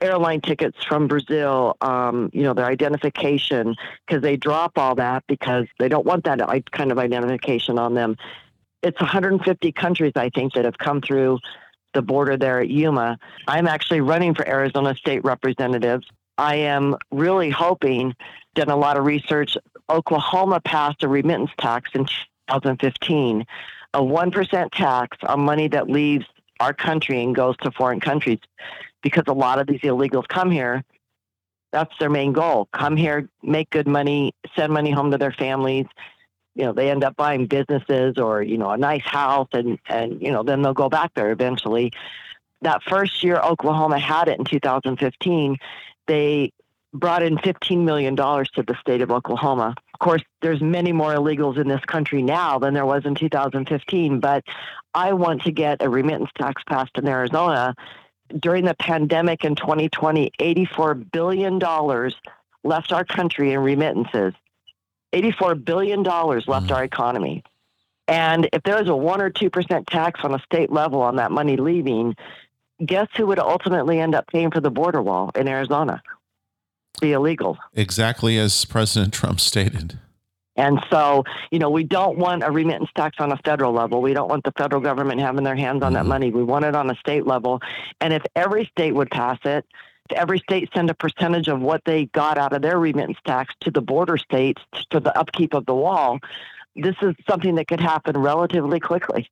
Airline 0.03 0.40
tickets 0.40 0.77
from 0.85 1.07
Brazil, 1.07 1.77
um, 1.81 2.29
you 2.33 2.42
know, 2.42 2.55
their 2.55 2.66
identification, 2.66 3.77
because 4.05 4.21
they 4.21 4.37
drop 4.37 4.77
all 4.77 4.97
that 4.97 5.23
because 5.29 5.66
they 5.79 5.88
don't 5.88 6.05
want 6.05 6.25
that 6.25 6.40
kind 6.73 6.90
of 6.90 6.99
identification 6.99 7.79
on 7.79 7.95
them. 7.95 8.16
It's 8.83 9.01
150 9.01 9.71
countries, 9.73 10.12
I 10.16 10.29
think, 10.31 10.55
that 10.55 10.64
have 10.64 10.77
come 10.77 11.01
through 11.01 11.38
the 11.95 12.03
border 12.03 12.37
there 12.37 12.59
at 12.59 12.68
Yuma. 12.68 13.16
I'm 13.47 13.68
actually 13.68 14.01
running 14.01 14.35
for 14.35 14.47
Arizona 14.47 14.97
State 14.97 15.23
Representative. 15.25 16.03
I 16.37 16.57
am 16.57 16.97
really 17.12 17.51
hoping, 17.51 18.16
done 18.57 18.71
a 18.71 18.77
lot 18.77 18.97
of 18.99 19.05
research. 19.05 19.57
Oklahoma 19.88 20.61
passed 20.61 21.05
a 21.05 21.09
remittance 21.09 21.51
tax 21.59 21.90
in 21.95 22.07
2015, 22.48 23.44
a 23.94 24.00
1% 24.00 24.70
tax 24.72 25.16
on 25.26 25.40
money 25.40 25.68
that 25.68 25.88
leaves 25.88 26.26
our 26.61 26.72
country 26.72 27.22
and 27.22 27.35
goes 27.35 27.57
to 27.59 27.70
foreign 27.72 28.00
countries 28.00 28.38
because 29.02 29.24
a 29.26 29.33
lot 29.33 29.59
of 29.59 29.66
these 29.66 29.81
illegals 29.81 30.28
come 30.28 30.50
here. 30.50 30.83
That's 31.72 31.92
their 31.98 32.11
main 32.11 32.33
goal. 32.33 32.68
Come 32.72 32.96
here, 32.96 33.28
make 33.42 33.70
good 33.70 33.88
money, 33.88 34.35
send 34.57 34.72
money 34.72 34.90
home 34.90 35.11
to 35.11 35.18
their 35.18 35.33
families. 35.33 35.87
You 36.55 36.66
know, 36.66 36.72
they 36.72 36.90
end 36.90 37.02
up 37.02 37.16
buying 37.16 37.46
businesses 37.46 38.18
or, 38.18 38.42
you 38.42 38.59
know, 38.59 38.70
a 38.70 38.76
nice 38.76 39.05
house 39.05 39.48
and, 39.52 39.78
and, 39.88 40.20
you 40.20 40.31
know, 40.31 40.42
then 40.42 40.62
they'll 40.62 40.74
go 40.74 40.90
back 40.90 41.12
there 41.14 41.33
eventually. 41.33 41.92
That 42.61 42.83
first 42.83 43.24
year 43.24 43.38
Oklahoma 43.38 43.98
had 43.98 44.28
it 44.28 44.38
in 44.38 44.44
2015, 44.44 45.57
they 46.07 46.52
brought 46.92 47.22
in 47.22 47.37
$15 47.38 47.85
million 47.85 48.16
to 48.16 48.62
the 48.66 48.76
state 48.81 49.02
of 49.02 49.11
Oklahoma. 49.11 49.74
Of 49.94 50.00
course, 50.00 50.22
there's 50.42 50.61
many 50.61 50.92
more 50.92 51.14
illegals 51.14 51.59
in 51.59 51.68
this 51.68 51.85
country 51.87 52.22
now 52.22 52.59
than 52.59 52.74
there 52.74 52.87
was 52.87 53.05
in 53.07 53.14
2015, 53.14 54.20
but 54.20 54.44
I 54.94 55.12
want 55.14 55.42
to 55.42 55.52
get 55.52 55.83
a 55.83 55.88
remittance 55.88 56.31
tax 56.37 56.62
passed 56.68 56.98
in 56.98 57.09
Arizona. 57.09 57.74
During 58.38 58.64
the 58.64 58.74
pandemic 58.74 59.44
in 59.44 59.55
2020, 59.55 60.33
$84 60.38 61.11
billion 61.11 61.59
left 62.64 62.92
our 62.92 63.05
country 63.05 63.52
in 63.52 63.61
remittances. 63.61 64.35
$84 65.12 65.64
billion 65.64 66.02
left 66.02 66.46
mm. 66.46 66.70
our 66.70 66.85
economy. 66.85 67.42
And 68.09 68.48
if 68.52 68.62
there 68.64 68.78
was 68.78 68.88
a 68.88 68.96
1 68.96 69.20
or 69.20 69.31
2% 69.31 69.87
tax 69.87 70.20
on 70.24 70.35
a 70.35 70.38
state 70.40 70.70
level 70.72 71.02
on 71.02 71.16
that 71.16 71.31
money 71.31 71.57
leaving, 71.57 72.16
guess 72.85 73.09
who 73.16 73.26
would 73.26 73.38
ultimately 73.38 74.00
end 74.00 74.14
up 74.14 74.26
paying 74.26 74.50
for 74.50 74.61
the 74.61 74.70
border 74.70 75.00
wall 75.00 75.31
in 75.35 75.48
Arizona? 75.48 76.02
The 77.02 77.12
illegals. 77.12 77.58
Exactly 77.74 78.38
as 78.38 78.64
President 78.64 79.12
Trump 79.12 79.40
stated. 79.40 79.98
And 80.54 80.78
so, 80.88 81.24
you 81.50 81.58
know, 81.58 81.68
we 81.68 81.82
don't 81.82 82.16
want 82.16 82.44
a 82.44 82.50
remittance 82.50 82.90
tax 82.94 83.16
on 83.18 83.32
a 83.32 83.36
federal 83.38 83.72
level. 83.72 84.00
We 84.00 84.14
don't 84.14 84.28
want 84.28 84.44
the 84.44 84.52
federal 84.52 84.80
government 84.80 85.20
having 85.20 85.42
their 85.42 85.56
hands 85.56 85.82
on 85.82 85.94
that 85.94 86.00
mm-hmm. 86.00 86.08
money. 86.08 86.30
We 86.30 86.44
want 86.44 86.64
it 86.64 86.76
on 86.76 86.88
a 86.90 86.94
state 86.94 87.26
level. 87.26 87.60
And 88.00 88.12
if 88.12 88.22
every 88.36 88.66
state 88.66 88.94
would 88.94 89.10
pass 89.10 89.38
it, 89.44 89.66
if 90.10 90.16
every 90.16 90.38
state 90.38 90.68
send 90.72 90.90
a 90.90 90.94
percentage 90.94 91.48
of 91.48 91.60
what 91.60 91.82
they 91.84 92.06
got 92.06 92.38
out 92.38 92.52
of 92.52 92.62
their 92.62 92.78
remittance 92.78 93.18
tax 93.26 93.52
to 93.62 93.72
the 93.72 93.80
border 93.82 94.16
states 94.16 94.62
for 94.92 95.00
the 95.00 95.18
upkeep 95.18 95.54
of 95.54 95.66
the 95.66 95.74
wall, 95.74 96.20
this 96.76 96.94
is 97.02 97.16
something 97.28 97.56
that 97.56 97.66
could 97.66 97.80
happen 97.80 98.16
relatively 98.16 98.78
quickly. 98.78 99.28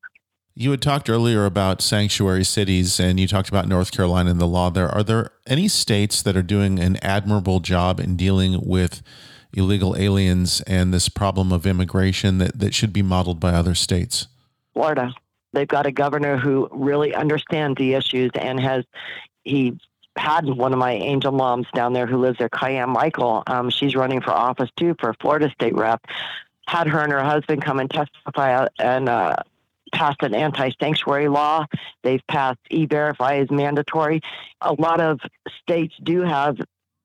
You 0.61 0.73
had 0.73 0.83
talked 0.83 1.09
earlier 1.09 1.47
about 1.47 1.81
sanctuary 1.81 2.45
cities 2.45 3.01
and 3.01 3.19
you 3.19 3.27
talked 3.27 3.49
about 3.49 3.67
North 3.67 3.93
Carolina 3.93 4.31
and 4.31 4.39
the 4.39 4.47
law 4.47 4.69
there. 4.69 4.91
Are 4.91 5.03
there 5.03 5.31
any 5.47 5.69
states 5.69 6.21
that 6.21 6.37
are 6.37 6.43
doing 6.43 6.79
an 6.79 6.99
admirable 7.01 7.61
job 7.61 7.99
in 7.99 8.15
dealing 8.15 8.61
with 8.67 9.01
illegal 9.55 9.97
aliens 9.97 10.61
and 10.67 10.93
this 10.93 11.09
problem 11.09 11.51
of 11.51 11.67
immigration 11.67 12.37
that, 12.37 12.59
that 12.59 12.75
should 12.75 12.93
be 12.93 13.01
modeled 13.01 13.41
by 13.41 13.55
other 13.55 13.75
states? 13.75 14.27
Florida. 14.75 15.15
They've 15.55 15.67
got 15.67 15.87
a 15.87 15.93
governor 15.93 16.37
who 16.37 16.69
really 16.73 17.15
understands 17.15 17.79
the 17.79 17.95
issues 17.95 18.31
and 18.35 18.61
has, 18.61 18.85
he 19.45 19.81
had 20.19 20.45
one 20.45 20.75
of 20.75 20.79
my 20.79 20.93
angel 20.93 21.33
moms 21.33 21.69
down 21.75 21.95
there 21.95 22.07
who 22.07 22.19
lives 22.19 22.37
there, 22.37 22.51
Kiyan 22.51 22.89
Michael. 22.89 23.45
Um, 23.47 23.71
she's 23.71 23.97
running 23.97 24.21
for 24.21 24.33
office 24.33 24.69
too 24.77 24.95
for 25.01 25.15
Florida 25.23 25.51
state 25.55 25.75
rep. 25.75 26.05
Had 26.67 26.87
her 26.87 27.01
and 27.01 27.13
her 27.13 27.25
husband 27.25 27.65
come 27.65 27.81
and 27.81 27.91
testify 27.91 28.67
and 28.79 29.09
uh, 29.09 29.37
passed 30.01 30.23
an 30.23 30.35
anti-sanctuary 30.35 31.29
law. 31.29 31.67
They've 32.03 32.27
passed 32.27 32.61
e-verify 32.71 33.37
as 33.37 33.51
mandatory. 33.51 34.23
A 34.63 34.73
lot 34.73 34.99
of 34.99 35.21
states 35.61 35.95
do 36.03 36.23
have 36.23 36.57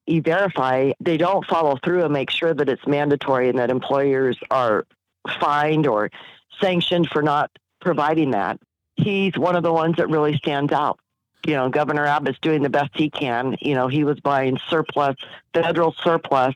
e-verify. 0.08 0.94
They 1.02 1.18
don't 1.18 1.46
follow 1.46 1.78
through 1.84 2.04
and 2.06 2.14
make 2.14 2.30
sure 2.30 2.54
that 2.54 2.70
it's 2.70 2.88
mandatory 2.88 3.50
and 3.50 3.60
that 3.60 3.70
employers 3.70 4.38
are 4.50 4.86
fined 5.42 5.88
or 5.88 6.10
sanctioned 6.62 7.10
for 7.10 7.22
not 7.22 7.52
providing 7.82 8.32
that. 8.32 8.62
He's 8.96 9.38
one 9.38 9.58
of 9.58 9.64
the 9.64 9.74
ones 9.74 9.98
that 9.98 10.10
really 10.10 10.38
stands 10.38 10.72
out. 10.72 10.98
You 11.46 11.56
know, 11.56 11.68
Governor 11.68 12.06
Abbott's 12.06 12.40
doing 12.42 12.62
the 12.62 12.70
best 12.70 12.92
he 12.94 13.10
can. 13.10 13.58
You 13.60 13.76
know, 13.76 13.90
he 13.90 14.06
was 14.06 14.22
buying 14.22 14.58
surplus, 14.70 15.18
federal 15.54 15.94
surplus, 16.02 16.56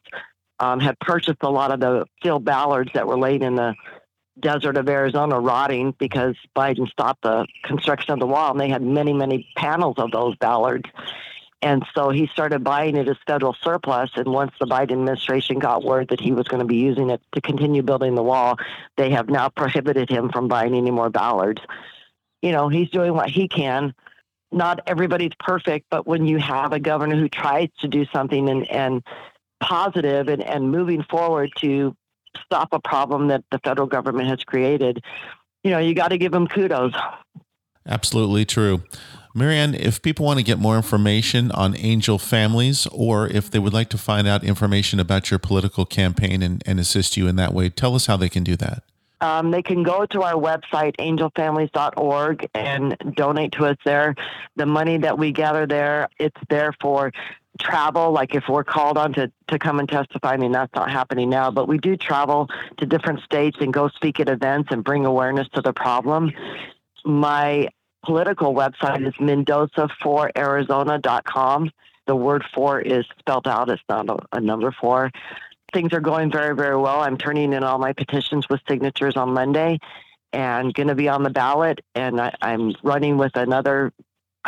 um, 0.60 0.80
had 0.80 0.98
purchased 1.00 1.40
a 1.42 1.50
lot 1.50 1.72
of 1.72 1.82
the 1.82 2.06
steel 2.20 2.40
bollards 2.40 2.92
that 2.94 3.08
were 3.08 3.20
laid 3.20 3.44
in 3.44 3.56
the 3.56 3.76
desert 4.42 4.78
of 4.78 4.90
Arizona 4.90 5.40
rotting 5.40 5.94
because 5.98 6.36
Biden 6.56 6.90
stopped 6.90 7.24
the 7.24 7.48
construction 7.64 8.14
of 8.14 8.20
the 8.20 8.28
wall, 8.28 8.52
and 8.52 8.60
they 8.60 8.70
had 8.70 8.82
many, 8.82 9.14
many 9.14 9.48
panels 9.56 9.96
of 9.98 10.12
those 10.12 10.36
bollards. 10.38 10.90
And 11.62 11.86
so 11.94 12.10
he 12.10 12.28
started 12.28 12.64
buying 12.64 12.96
it 12.96 13.10
as 13.10 13.18
federal 13.28 13.56
surplus. 13.62 14.12
And 14.16 14.28
once 14.28 14.52
the 14.60 14.66
Biden 14.66 14.94
administration 14.94 15.60
got 15.60 15.84
word 15.84 16.08
that 16.10 16.22
he 16.22 16.32
was 16.32 16.48
going 16.48 16.62
to 16.62 16.66
be 16.66 16.78
using 16.78 17.10
it 17.10 17.22
to 17.34 17.42
continue 17.42 17.84
building 17.84 18.16
the 18.16 18.24
wall, 18.24 18.58
they 18.96 19.10
have 19.12 19.30
now 19.30 19.50
prohibited 19.50 20.10
him 20.10 20.30
from 20.30 20.48
buying 20.48 20.74
any 20.74 20.92
more 20.92 21.10
bollards. 21.10 21.62
You 22.42 22.54
know, 22.54 22.70
he's 22.70 22.90
doing 22.90 23.14
what 23.14 23.30
he 23.30 23.50
can. 23.50 23.94
Not 24.52 24.80
everybody's 24.88 25.34
perfect, 25.38 25.88
but 25.92 26.08
when 26.08 26.26
you 26.26 26.38
have 26.38 26.72
a 26.72 26.80
governor 26.80 27.18
who 27.18 27.28
tries 27.28 27.70
to 27.82 27.88
do 27.88 28.06
something 28.14 28.50
and, 28.50 28.70
and 28.72 29.04
positive 29.60 30.30
and, 30.30 30.42
and 30.42 30.72
moving 30.72 31.04
forward 31.04 31.52
to 31.58 31.96
stop 32.44 32.70
a 32.72 32.80
problem 32.80 33.28
that 33.28 33.44
the 33.52 33.60
federal 33.60 33.88
government 33.88 34.30
has 34.30 34.44
created, 34.44 35.04
you 35.64 35.72
know, 35.72 35.80
you 35.80 35.94
got 35.94 36.10
to 36.10 36.18
give 36.18 36.32
them 36.32 36.48
kudos. 36.48 36.94
Absolutely 37.86 38.46
true. 38.46 38.84
Mary 39.36 39.58
Ann, 39.58 39.76
if 39.76 40.02
people 40.02 40.26
want 40.26 40.40
to 40.40 40.44
get 40.44 40.58
more 40.58 40.76
information 40.76 41.52
on 41.52 41.76
angel 41.78 42.18
families 42.18 42.88
or 42.88 43.28
if 43.28 43.50
they 43.52 43.60
would 43.60 43.74
like 43.74 43.90
to 43.90 43.98
find 43.98 44.28
out 44.28 44.44
information 44.44 45.00
about 45.00 45.30
your 45.30 45.40
political 45.40 45.86
campaign 45.86 46.42
and, 46.42 46.64
and 46.66 46.80
assist 46.80 47.16
you 47.16 47.28
in 47.28 47.36
that 47.36 47.54
way, 47.54 47.70
tell 47.70 47.96
us 47.96 48.08
how 48.08 48.18
they 48.18 48.30
can 48.30 48.44
do 48.44 48.56
that. 48.56 48.84
Um, 49.22 49.52
they 49.52 49.62
can 49.62 49.84
go 49.84 50.06
to 50.08 50.24
our 50.24 50.34
website, 50.34 50.96
angelfamilies.org, 50.98 52.50
and 52.54 52.98
donate 53.16 53.52
to 53.54 53.66
us 53.66 53.78
there. 53.84 54.16
The 54.56 54.66
money 54.66 54.98
that 54.98 55.18
we 55.18 55.32
gather 55.32 55.68
there, 55.68 56.08
it's 56.20 56.40
there 56.50 56.74
for 56.80 57.12
travel. 57.58 58.12
Like 58.12 58.36
if 58.36 58.44
we're 58.50 58.64
called 58.64 58.98
on 58.98 59.14
to, 59.14 59.32
to 59.48 59.60
come 59.60 59.80
and 59.80 59.90
testify, 59.90 60.34
I 60.34 60.38
mean, 60.38 60.52
that's 60.52 60.74
not 60.76 60.92
happening 60.92 61.30
now, 61.30 61.52
but 61.52 61.68
we 61.68 61.78
do 61.78 61.98
travel 61.98 62.48
to 62.78 62.86
different 62.86 63.22
states 63.22 63.58
and 63.60 63.74
go 63.74 63.90
speak 63.90 64.20
at 64.20 64.30
events 64.30 64.70
and 64.72 64.84
bring 64.84 65.06
awareness 65.06 65.48
to 65.54 65.62
the 65.62 65.74
problem. 65.74 66.32
My 67.06 67.70
political 68.06 68.54
website 68.54 69.08
is 69.08 69.14
mendoza4arizona.com. 69.16 71.72
The 72.08 72.16
word 72.16 72.44
four 72.54 72.82
is 72.82 73.06
spelled 73.20 73.48
out, 73.48 73.70
it's 73.70 73.82
not 73.88 74.10
a, 74.10 74.18
a 74.34 74.42
number 74.42 74.76
four 74.80 75.12
things 75.74 75.94
are 75.94 76.00
going 76.00 76.32
very, 76.32 76.56
very 76.56 76.78
well. 76.78 77.02
I'm 77.02 77.18
turning 77.18 77.54
in 77.54 77.64
all 77.64 77.78
my 77.78 77.94
petitions 77.94 78.48
with 78.50 78.62
signatures 78.68 79.16
on 79.16 79.34
Monday 79.34 79.80
and 80.32 80.74
going 80.74 80.88
to 80.88 80.96
be 80.96 81.10
on 81.10 81.24
the 81.24 81.30
ballot. 81.30 81.80
And 81.96 82.20
I, 82.20 82.34
I'm 82.42 82.76
running 82.84 83.18
with 83.18 83.36
another 83.36 83.92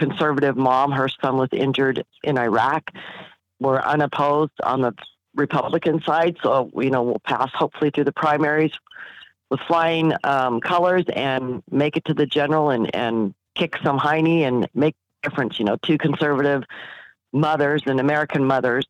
conservative 0.02 0.58
mom. 0.58 0.92
Her 0.92 1.08
son 1.08 1.38
was 1.38 1.50
injured 1.52 2.04
in 2.24 2.38
Iraq. 2.38 2.92
We're 3.60 3.80
unopposed 3.80 4.60
on 4.64 4.82
the 4.82 4.94
Republican 5.36 6.02
side, 6.02 6.38
so 6.42 6.72
you 6.76 6.90
know 6.90 7.04
we'll 7.04 7.20
pass 7.20 7.52
hopefully 7.54 7.92
through 7.92 8.06
the 8.06 8.12
primaries 8.12 8.74
with 9.52 9.60
flying 9.68 10.14
um, 10.24 10.60
colors 10.60 11.06
and 11.14 11.62
make 11.70 11.98
it 11.98 12.06
to 12.06 12.14
the 12.14 12.26
general 12.26 12.72
and 12.72 12.94
and 12.96 13.36
kick 13.54 13.76
some 13.84 14.00
hiney 14.00 14.42
and 14.42 14.68
make 14.74 14.96
a 15.24 15.30
difference. 15.30 15.60
You 15.60 15.66
know, 15.66 15.78
two 15.78 15.98
conservative 15.98 16.64
mothers 17.32 17.84
and 17.86 18.00
American 18.00 18.44
mothers 18.44 18.86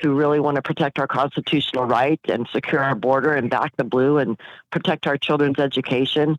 who 0.00 0.14
really 0.14 0.40
want 0.40 0.56
to 0.56 0.62
protect 0.62 0.98
our 0.98 1.06
constitutional 1.06 1.84
right 1.84 2.20
and 2.28 2.48
secure 2.52 2.82
our 2.82 2.94
border 2.94 3.34
and 3.34 3.48
back 3.48 3.76
the 3.76 3.84
blue 3.84 4.18
and 4.18 4.38
protect 4.70 5.06
our 5.06 5.16
children's 5.16 5.58
education. 5.58 6.36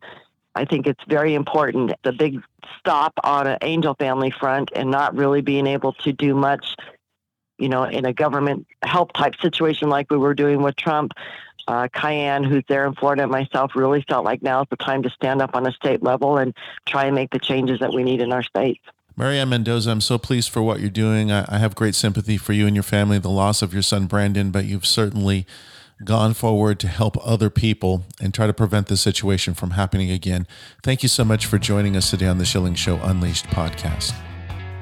I 0.54 0.64
think 0.64 0.86
it's 0.86 1.02
very 1.08 1.34
important. 1.34 1.92
The 2.02 2.12
big 2.12 2.40
stop 2.78 3.12
on 3.22 3.46
an 3.46 3.58
angel 3.62 3.94
family 3.94 4.30
front 4.30 4.70
and 4.74 4.90
not 4.90 5.14
really 5.14 5.40
being 5.40 5.66
able 5.66 5.92
to 5.94 6.12
do 6.12 6.34
much, 6.34 6.76
you 7.58 7.68
know, 7.68 7.84
in 7.84 8.04
a 8.04 8.12
government 8.12 8.66
help 8.82 9.12
type 9.12 9.34
situation 9.40 9.88
like 9.88 10.10
we 10.10 10.16
were 10.16 10.34
doing 10.34 10.62
with 10.62 10.76
Trump. 10.76 11.12
Uh, 11.68 11.86
Kiyan, 11.94 12.44
who's 12.44 12.64
there 12.68 12.84
in 12.84 12.94
Florida, 12.94 13.22
and 13.22 13.30
myself 13.30 13.72
really 13.76 14.04
felt 14.08 14.24
like 14.24 14.42
now 14.42 14.62
is 14.62 14.66
the 14.70 14.76
time 14.76 15.02
to 15.04 15.10
stand 15.10 15.40
up 15.40 15.54
on 15.54 15.66
a 15.66 15.72
state 15.72 16.02
level 16.02 16.36
and 16.36 16.52
try 16.86 17.04
and 17.04 17.14
make 17.14 17.30
the 17.30 17.38
changes 17.38 17.78
that 17.78 17.92
we 17.92 18.02
need 18.02 18.20
in 18.20 18.32
our 18.32 18.42
states. 18.42 18.80
Mary 19.16 19.38
Ann 19.38 19.50
Mendoza, 19.50 19.90
I'm 19.90 20.00
so 20.00 20.18
pleased 20.18 20.50
for 20.50 20.62
what 20.62 20.80
you're 20.80 20.88
doing. 20.88 21.30
I, 21.30 21.44
I, 21.46 21.58
have 21.58 21.74
great 21.74 21.94
sympathy 21.94 22.38
for 22.38 22.54
you 22.54 22.66
and 22.66 22.74
your 22.74 22.82
family, 22.82 23.18
the 23.18 23.28
loss 23.28 23.60
of 23.60 23.72
your 23.72 23.82
son 23.82 24.06
Brandon, 24.06 24.50
but 24.50 24.64
you've 24.64 24.86
certainly 24.86 25.46
gone 26.04 26.34
forward 26.34 26.80
to 26.80 26.88
help 26.88 27.16
other 27.26 27.50
people 27.50 28.04
and 28.20 28.32
try 28.32 28.46
to 28.46 28.52
prevent 28.52 28.88
this 28.88 29.00
situation 29.00 29.54
from 29.54 29.72
happening 29.72 30.10
again. 30.10 30.46
Thank 30.82 31.02
you 31.02 31.08
so 31.08 31.24
much 31.24 31.46
for 31.46 31.58
joining 31.58 31.96
us 31.96 32.10
today 32.10 32.26
on 32.26 32.38
the 32.38 32.44
Schilling 32.44 32.74
Show 32.74 32.96
Unleashed 33.02 33.46
podcast. 33.46 34.14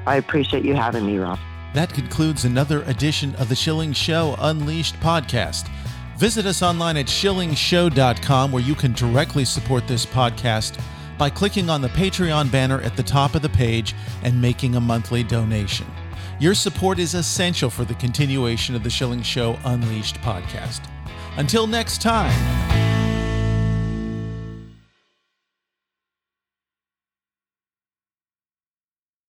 I 0.05 0.15
appreciate 0.15 0.63
you 0.63 0.75
having 0.75 1.05
me, 1.05 1.17
Rob. 1.17 1.39
That 1.73 1.93
concludes 1.93 2.45
another 2.45 2.83
edition 2.83 3.35
of 3.35 3.49
the 3.49 3.55
Schilling 3.55 3.93
Show 3.93 4.35
Unleashed 4.39 4.95
podcast. 4.95 5.69
Visit 6.17 6.45
us 6.45 6.61
online 6.61 6.97
at 6.97 7.05
schillingshow.com 7.05 8.51
where 8.51 8.63
you 8.63 8.75
can 8.75 8.93
directly 8.93 9.45
support 9.45 9.87
this 9.87 10.05
podcast 10.05 10.81
by 11.17 11.29
clicking 11.29 11.69
on 11.69 11.81
the 11.81 11.89
Patreon 11.89 12.51
banner 12.51 12.81
at 12.81 12.97
the 12.97 13.03
top 13.03 13.35
of 13.35 13.41
the 13.41 13.49
page 13.49 13.93
and 14.23 14.41
making 14.41 14.75
a 14.75 14.81
monthly 14.81 15.23
donation. 15.23 15.85
Your 16.39 16.55
support 16.55 16.99
is 16.99 17.13
essential 17.13 17.69
for 17.69 17.83
the 17.83 17.95
continuation 17.95 18.73
of 18.73 18.83
the 18.83 18.89
Schilling 18.89 19.21
Show 19.21 19.59
Unleashed 19.65 20.15
podcast. 20.21 20.88
Until 21.37 21.67
next 21.67 22.01
time. 22.01 22.33